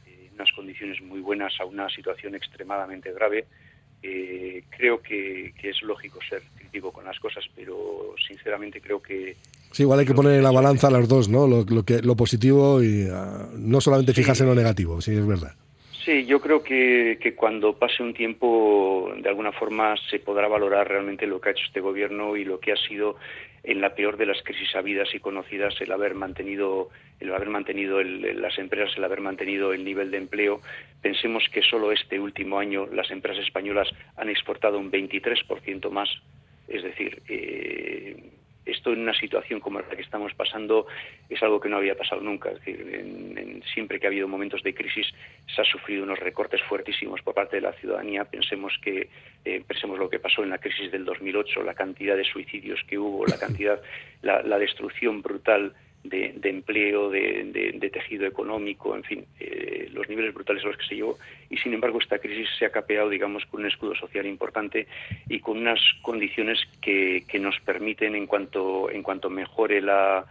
en 0.06 0.32
unas 0.32 0.50
condiciones 0.52 1.02
muy 1.02 1.20
buenas 1.20 1.52
a 1.60 1.66
una 1.66 1.88
situación 1.90 2.34
extremadamente 2.34 3.12
grave. 3.12 3.44
eh, 4.02 4.64
creo 4.70 5.02
que, 5.02 5.52
es 5.62 5.82
lógico 5.82 6.18
ser 6.28 6.42
crítico 6.56 6.90
con 6.90 7.04
las 7.04 7.20
cosas, 7.20 7.44
pero 7.54 8.14
sinceramente 8.26 8.80
creo 8.80 9.02
que... 9.02 9.36
Sí, 9.70 9.82
igual 9.82 10.00
hay 10.00 10.06
que 10.06 10.14
poner 10.14 10.36
en 10.36 10.42
la 10.42 10.50
balanza 10.50 10.90
las 10.90 11.06
dos, 11.08 11.28
¿no? 11.28 11.46
Lo, 11.46 11.84
que, 11.84 12.00
lo 12.00 12.16
positivo 12.16 12.82
y 12.82 13.06
ah, 13.12 13.48
no 13.54 13.80
solamente 13.82 14.14
fijarse 14.14 14.42
en 14.42 14.48
lo 14.48 14.54
negativo, 14.54 15.00
sí, 15.00 15.12
es 15.12 15.26
verdad. 15.26 15.54
Sí, 16.04 16.26
yo 16.26 16.40
creo 16.40 16.64
que, 16.64 17.18
que, 17.20 17.36
cuando 17.36 17.78
pase 17.78 18.02
un 18.02 18.12
tiempo, 18.12 19.12
de 19.16 19.28
alguna 19.28 19.52
forma, 19.52 19.94
se 20.10 20.18
podrá 20.18 20.48
valorar 20.48 20.88
realmente 20.88 21.28
lo 21.28 21.40
que 21.40 21.50
ha 21.50 21.52
hecho 21.52 21.64
este 21.64 21.80
gobierno 21.80 22.36
y 22.36 22.44
lo 22.44 22.58
que 22.58 22.72
ha 22.72 22.76
sido, 22.76 23.16
en 23.62 23.80
la 23.80 23.94
peor 23.94 24.16
de 24.16 24.26
las 24.26 24.42
crisis 24.42 24.74
habidas 24.74 25.14
y 25.14 25.20
conocidas, 25.20 25.80
el 25.80 25.92
haber 25.92 26.14
mantenido, 26.14 26.88
el 27.20 27.32
haber 27.32 27.48
mantenido 27.48 28.02
las 28.02 28.58
empresas, 28.58 28.96
el 28.96 29.04
haber 29.04 29.20
mantenido 29.20 29.72
el 29.72 29.84
nivel 29.84 30.10
de 30.10 30.18
empleo. 30.18 30.60
Pensemos 31.00 31.44
que 31.52 31.62
solo 31.62 31.92
este 31.92 32.18
último 32.18 32.58
año 32.58 32.86
las 32.86 33.10
empresas 33.12 33.44
españolas 33.44 33.88
han 34.16 34.28
exportado 34.28 34.80
un 34.80 34.90
23% 34.90 35.88
más, 35.90 36.08
es 36.66 36.82
decir, 36.82 37.22
eh, 37.28 38.30
esto 38.64 38.92
en 38.92 39.00
una 39.00 39.14
situación 39.14 39.60
como 39.60 39.80
la 39.80 39.88
que 39.88 40.02
estamos 40.02 40.32
pasando 40.34 40.86
es 41.28 41.42
algo 41.42 41.60
que 41.60 41.68
no 41.68 41.78
había 41.78 41.96
pasado 41.96 42.20
nunca. 42.20 42.50
Es 42.50 42.64
decir, 42.64 43.62
siempre 43.74 43.98
que 43.98 44.06
ha 44.06 44.10
habido 44.10 44.28
momentos 44.28 44.62
de 44.62 44.74
crisis 44.74 45.06
se 45.54 45.62
ha 45.62 45.64
sufrido 45.64 46.04
unos 46.04 46.18
recortes 46.18 46.62
fuertísimos 46.62 47.20
por 47.22 47.34
parte 47.34 47.56
de 47.56 47.62
la 47.62 47.72
ciudadanía. 47.72 48.24
Pensemos 48.24 48.78
que 48.82 49.08
eh, 49.44 49.62
pensemos 49.66 49.98
lo 49.98 50.08
que 50.08 50.20
pasó 50.20 50.42
en 50.42 50.50
la 50.50 50.58
crisis 50.58 50.92
del 50.92 51.04
2008, 51.04 51.62
la 51.62 51.74
cantidad 51.74 52.16
de 52.16 52.24
suicidios 52.24 52.80
que 52.86 52.98
hubo, 52.98 53.26
la 53.26 53.38
cantidad, 53.38 53.80
la 54.22 54.58
destrucción 54.58 55.22
brutal 55.22 55.74
de, 56.04 56.48
empleo, 56.48 57.10
de, 57.10 57.90
tejido 57.92 58.26
económico, 58.26 58.94
en 58.96 59.04
fin, 59.04 59.26
eh, 59.38 59.88
los 59.92 60.08
niveles 60.08 60.34
brutales 60.34 60.64
a 60.64 60.68
los 60.68 60.76
que 60.76 60.86
se 60.86 60.94
llevó. 60.96 61.18
Y 61.48 61.58
sin 61.58 61.74
embargo, 61.74 61.98
esta 61.98 62.18
crisis 62.18 62.48
se 62.58 62.66
ha 62.66 62.70
capeado, 62.70 63.08
digamos, 63.08 63.44
con 63.46 63.60
un 63.60 63.66
escudo 63.66 63.94
social 63.94 64.26
importante 64.26 64.86
y 65.28 65.40
con 65.40 65.58
unas 65.58 65.80
condiciones 66.02 66.60
que, 66.80 67.24
nos 67.40 67.58
permiten, 67.60 68.14
en 68.14 68.26
cuanto, 68.26 68.90
en 68.90 69.02
cuanto 69.02 69.30
mejore 69.30 69.80
la, 69.80 70.24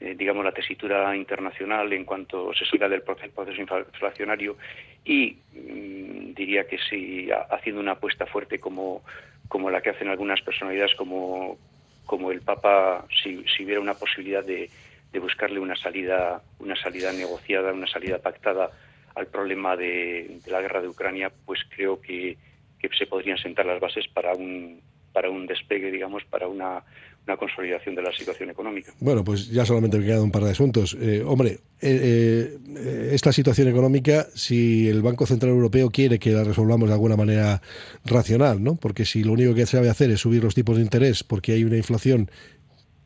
eh, 0.00 0.14
digamos, 0.16 0.44
la 0.44 0.52
tesitura 0.52 1.16
internacional, 1.16 1.92
en 1.92 2.04
cuanto 2.04 2.52
se 2.54 2.64
salga 2.66 2.88
del 2.88 3.02
proceso, 3.02 3.32
inflacionario 3.58 4.56
y 5.04 5.36
mm, 5.54 6.34
diría 6.34 6.66
que 6.66 6.78
sí, 6.90 7.28
haciendo 7.50 7.80
una 7.80 7.92
apuesta 7.92 8.26
fuerte 8.26 8.58
como, 8.58 9.02
como 9.48 9.70
la 9.70 9.80
que 9.80 9.90
hacen 9.90 10.08
algunas 10.08 10.40
personalidades 10.42 10.94
como, 10.96 11.56
como 12.04 12.32
el 12.32 12.40
Papa, 12.40 13.06
si 13.22 13.44
hubiera 13.62 13.80
una 13.80 13.94
posibilidad 13.94 14.44
de 14.44 14.68
de 15.16 15.20
buscarle 15.20 15.58
una 15.58 15.74
salida, 15.76 16.42
una 16.58 16.76
salida 16.76 17.10
negociada, 17.10 17.72
una 17.72 17.86
salida 17.86 18.18
pactada 18.18 18.70
al 19.14 19.28
problema 19.28 19.74
de, 19.74 20.40
la 20.46 20.60
guerra 20.60 20.82
de 20.82 20.88
Ucrania, 20.88 21.32
pues 21.46 21.60
creo 21.74 21.98
que, 22.02 22.36
se 22.96 23.06
podrían 23.06 23.36
sentar 23.38 23.66
las 23.66 23.80
bases 23.80 24.06
para 24.06 24.32
un 24.34 24.80
para 25.12 25.30
un 25.30 25.46
despegue, 25.46 25.90
digamos, 25.90 26.22
para 26.26 26.46
una, 26.46 26.84
una 27.26 27.36
consolidación 27.36 27.94
de 27.94 28.02
la 28.02 28.12
situación 28.12 28.50
económica. 28.50 28.92
Bueno, 29.00 29.24
pues 29.24 29.48
ya 29.48 29.64
solamente 29.64 29.98
me 29.98 30.04
quedan 30.04 30.20
un 30.20 30.30
par 30.30 30.44
de 30.44 30.50
asuntos. 30.50 30.96
Eh, 31.00 31.22
hombre, 31.24 31.58
eh, 31.80 32.58
eh, 32.76 33.10
esta 33.12 33.32
situación 33.32 33.66
económica, 33.68 34.26
si 34.34 34.86
el 34.86 35.00
Banco 35.00 35.24
Central 35.24 35.52
Europeo 35.52 35.88
quiere 35.88 36.18
que 36.18 36.30
la 36.30 36.44
resolvamos 36.44 36.88
de 36.88 36.94
alguna 36.94 37.16
manera 37.16 37.62
racional, 38.04 38.62
¿no? 38.62 38.76
Porque 38.76 39.06
si 39.06 39.24
lo 39.24 39.32
único 39.32 39.54
que 39.54 39.64
se 39.64 39.78
sabe 39.78 39.88
hacer 39.88 40.10
es 40.10 40.20
subir 40.20 40.44
los 40.44 40.54
tipos 40.54 40.76
de 40.76 40.82
interés 40.82 41.24
porque 41.24 41.52
hay 41.52 41.64
una 41.64 41.78
inflación 41.78 42.30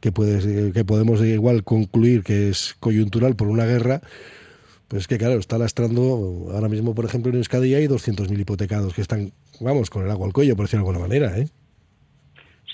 que, 0.01 0.13
puede, 0.13 0.73
que 0.73 0.85
podemos 0.85 1.23
igual 1.23 1.65
concluir 1.65 2.23
que 2.23 2.49
es 2.49 2.77
coyuntural 2.81 3.37
por 3.37 3.49
una 3.49 3.67
guerra, 3.67 4.01
pues 4.89 5.03
es 5.03 5.09
que 5.09 5.19
claro, 5.19 5.39
está 5.39 5.59
lastrando, 5.59 6.49
ahora 6.53 6.69
mismo 6.69 6.95
por 6.95 7.05
ejemplo 7.05 7.31
en 7.31 7.39
Euskadi 7.39 7.75
hay 7.75 7.87
200.000 7.87 8.41
hipotecados 8.41 8.95
que 8.95 9.03
están, 9.03 9.33
vamos, 9.61 9.91
con 9.91 10.05
el 10.05 10.11
agua 10.11 10.27
al 10.27 10.33
cuello, 10.33 10.57
por 10.57 10.67
decirlo 10.67 10.85
de 10.85 10.91
alguna 10.91 11.09
manera, 11.09 11.39
¿eh? 11.39 11.47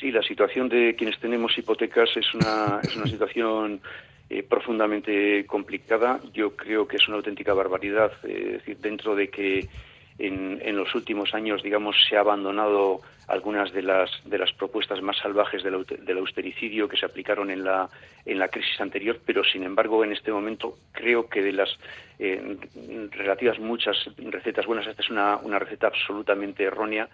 Sí, 0.00 0.10
la 0.10 0.22
situación 0.22 0.68
de 0.68 0.94
quienes 0.96 1.18
tenemos 1.20 1.56
hipotecas 1.56 2.10
es 2.16 2.34
una, 2.34 2.80
es 2.82 2.94
una 2.96 3.06
situación 3.06 3.80
eh, 4.28 4.42
profundamente 4.42 5.46
complicada. 5.46 6.20
Yo 6.34 6.54
creo 6.54 6.86
que 6.86 6.96
es 6.96 7.08
una 7.08 7.16
auténtica 7.16 7.54
barbaridad, 7.54 8.12
eh, 8.24 8.42
es 8.46 8.52
decir, 8.58 8.76
dentro 8.78 9.14
de 9.14 9.28
que 9.28 9.68
en, 10.18 10.60
en, 10.62 10.76
los 10.76 10.94
últimos 10.94 11.32
años, 11.32 11.62
digamos, 11.62 11.96
se 12.08 12.16
ha 12.16 12.20
abandonado 12.20 13.00
algunas 13.28 13.72
de 13.72 13.82
las, 13.82 14.10
de 14.24 14.38
las 14.38 14.52
propuestas 14.52 15.02
más 15.02 15.16
salvajes 15.18 15.62
del, 15.62 15.84
del, 15.84 16.18
austericidio 16.18 16.88
que 16.88 16.96
se 16.96 17.06
aplicaron 17.06 17.50
en 17.50 17.64
la, 17.64 17.88
en 18.24 18.38
la 18.38 18.48
crisis 18.48 18.80
anterior, 18.80 19.18
pero 19.24 19.42
sin 19.44 19.64
embargo 19.64 20.04
en 20.04 20.12
este 20.12 20.30
momento 20.30 20.76
creo 20.92 21.28
que 21.28 21.42
de 21.42 21.52
las 21.52 21.68
eh, 22.18 22.56
relativas 23.10 23.58
muchas 23.58 23.96
recetas 24.16 24.66
buenas, 24.66 24.86
esta 24.86 25.02
es 25.02 25.10
una, 25.10 25.36
una 25.36 25.58
receta 25.58 25.88
absolutamente 25.88 26.64
errónea 26.64 27.08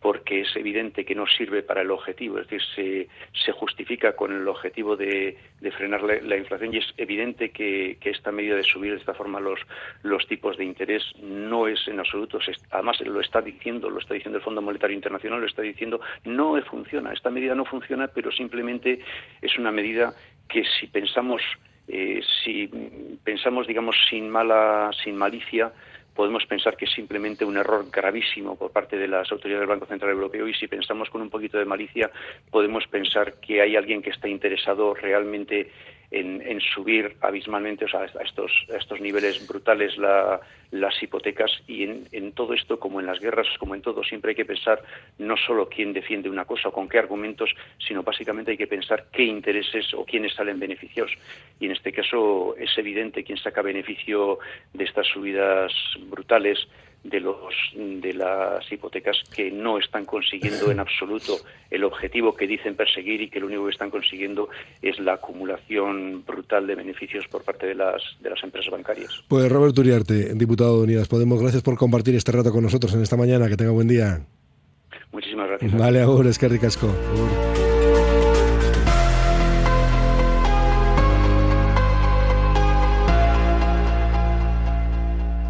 porque 0.00 0.42
es 0.42 0.54
evidente 0.56 1.04
que 1.04 1.14
no 1.14 1.26
sirve 1.26 1.62
para 1.62 1.82
el 1.82 1.90
objetivo, 1.90 2.38
es 2.38 2.48
decir, 2.48 2.62
se, 2.74 3.08
se 3.44 3.52
justifica 3.52 4.14
con 4.14 4.32
el 4.32 4.46
objetivo 4.46 4.96
de, 4.96 5.36
de 5.60 5.70
frenar 5.72 6.02
la, 6.02 6.36
inflación 6.36 6.74
y 6.74 6.78
es 6.78 6.94
evidente 6.96 7.50
que, 7.50 7.96
que, 8.00 8.10
esta 8.10 8.30
medida 8.30 8.54
de 8.54 8.62
subir 8.62 8.92
de 8.92 8.98
esta 8.98 9.14
forma 9.14 9.40
los, 9.40 9.58
los 10.02 10.26
tipos 10.28 10.56
de 10.58 10.64
interés 10.64 11.02
no 11.20 11.66
es 11.66 11.88
en 11.88 11.98
absoluto, 11.98 12.38
además 12.70 13.00
lo 13.00 13.20
está 13.20 13.40
diciendo, 13.40 13.90
lo 13.90 13.98
está 13.98 14.14
diciendo 14.14 14.38
el 14.38 14.44
Fondo 14.44 14.62
Monetario 14.62 14.94
Internacional, 14.94 15.42
diciendo 15.62 16.00
no 16.24 16.60
funciona, 16.62 17.12
esta 17.12 17.30
medida 17.30 17.54
no 17.54 17.64
funciona, 17.64 18.08
pero 18.08 18.30
simplemente 18.32 19.00
es 19.40 19.58
una 19.58 19.70
medida 19.70 20.14
que 20.48 20.64
si 20.78 20.86
pensamos 20.86 21.42
eh, 21.88 22.20
si 22.44 22.68
pensamos 23.22 23.66
digamos 23.66 23.96
sin 24.10 24.28
mala 24.28 24.90
sin 25.02 25.16
malicia 25.16 25.72
podemos 26.16 26.46
pensar 26.46 26.76
que 26.76 26.86
es 26.86 26.92
simplemente 26.92 27.44
un 27.44 27.58
error 27.58 27.84
gravísimo 27.92 28.56
por 28.56 28.72
parte 28.72 28.96
de 28.96 29.06
las 29.06 29.30
autoridades 29.30 29.60
del 29.60 29.68
Banco 29.68 29.86
Central 29.86 30.12
Europeo. 30.12 30.48
Y 30.48 30.54
si 30.54 30.66
pensamos 30.66 31.10
con 31.10 31.20
un 31.20 31.28
poquito 31.28 31.58
de 31.58 31.66
malicia 31.66 32.10
podemos 32.50 32.86
pensar 32.88 33.34
que 33.34 33.60
hay 33.60 33.76
alguien 33.76 34.02
que 34.02 34.10
está 34.10 34.26
interesado 34.26 34.94
realmente 34.94 35.70
en, 36.10 36.60
subir 36.60 37.16
abismalmente 37.20 37.84
o 37.84 37.88
sea, 37.88 38.00
a, 38.00 38.22
estos, 38.22 38.52
estos 38.68 39.00
niveles 39.00 39.46
brutales 39.46 39.96
las 40.70 41.02
hipotecas 41.02 41.50
y 41.66 41.84
en, 41.84 42.32
todo 42.32 42.54
esto, 42.54 42.78
como 42.78 43.00
en 43.00 43.06
las 43.06 43.20
guerras, 43.20 43.46
como 43.58 43.74
en 43.74 43.82
todo, 43.82 44.02
siempre 44.02 44.30
hay 44.30 44.34
que 44.34 44.44
pensar 44.44 44.82
no 45.18 45.36
solo 45.36 45.68
quién 45.68 45.92
defiende 45.92 46.28
una 46.28 46.44
cosa 46.44 46.68
o 46.68 46.72
con 46.72 46.88
qué 46.88 46.98
argumentos, 46.98 47.50
sino 47.78 48.02
básicamente 48.02 48.52
hay 48.52 48.56
que 48.56 48.66
pensar 48.66 49.06
qué 49.12 49.24
intereses 49.24 49.92
o 49.94 50.04
quiénes 50.04 50.34
salen 50.34 50.58
beneficios. 50.58 51.10
Y 51.60 51.66
en 51.66 51.72
este 51.72 51.92
caso 51.92 52.56
es 52.56 52.76
evidente 52.78 53.24
quién 53.24 53.38
saca 53.38 53.62
beneficio 53.62 54.38
de 54.72 54.84
estas 54.84 55.06
subidas 55.06 55.72
brutales 56.08 56.66
de 57.08 57.20
los 57.20 57.54
de 57.74 58.12
las 58.12 58.70
hipotecas 58.70 59.16
que 59.34 59.50
no 59.50 59.78
están 59.78 60.04
consiguiendo 60.04 60.70
en 60.70 60.80
absoluto 60.80 61.36
el 61.70 61.84
objetivo 61.84 62.34
que 62.34 62.46
dicen 62.46 62.74
perseguir 62.74 63.20
y 63.20 63.30
que 63.30 63.40
lo 63.40 63.46
único 63.46 63.64
que 63.66 63.72
están 63.72 63.90
consiguiendo 63.90 64.48
es 64.82 64.98
la 64.98 65.14
acumulación 65.14 66.24
brutal 66.26 66.66
de 66.66 66.74
beneficios 66.74 67.26
por 67.28 67.44
parte 67.44 67.66
de 67.66 67.74
las 67.74 68.02
de 68.20 68.30
las 68.30 68.42
empresas 68.42 68.70
bancarias. 68.70 69.24
Pues 69.28 69.50
Roberto 69.50 69.80
Uriarte, 69.80 70.34
diputado 70.34 70.78
de 70.78 70.84
Unidas 70.84 71.08
Podemos, 71.08 71.40
gracias 71.40 71.62
por 71.62 71.76
compartir 71.76 72.14
este 72.14 72.32
rato 72.32 72.52
con 72.52 72.62
nosotros 72.62 72.94
en 72.94 73.02
esta 73.02 73.16
mañana. 73.16 73.48
Que 73.48 73.56
tenga 73.56 73.70
buen 73.70 73.88
día. 73.88 74.20
Muchísimas 75.12 75.48
gracias. 75.48 75.78
Vale, 75.78 76.02
ahora 76.02 76.30
es 76.30 76.38
que 76.38 76.48
ricasco. 76.48 76.88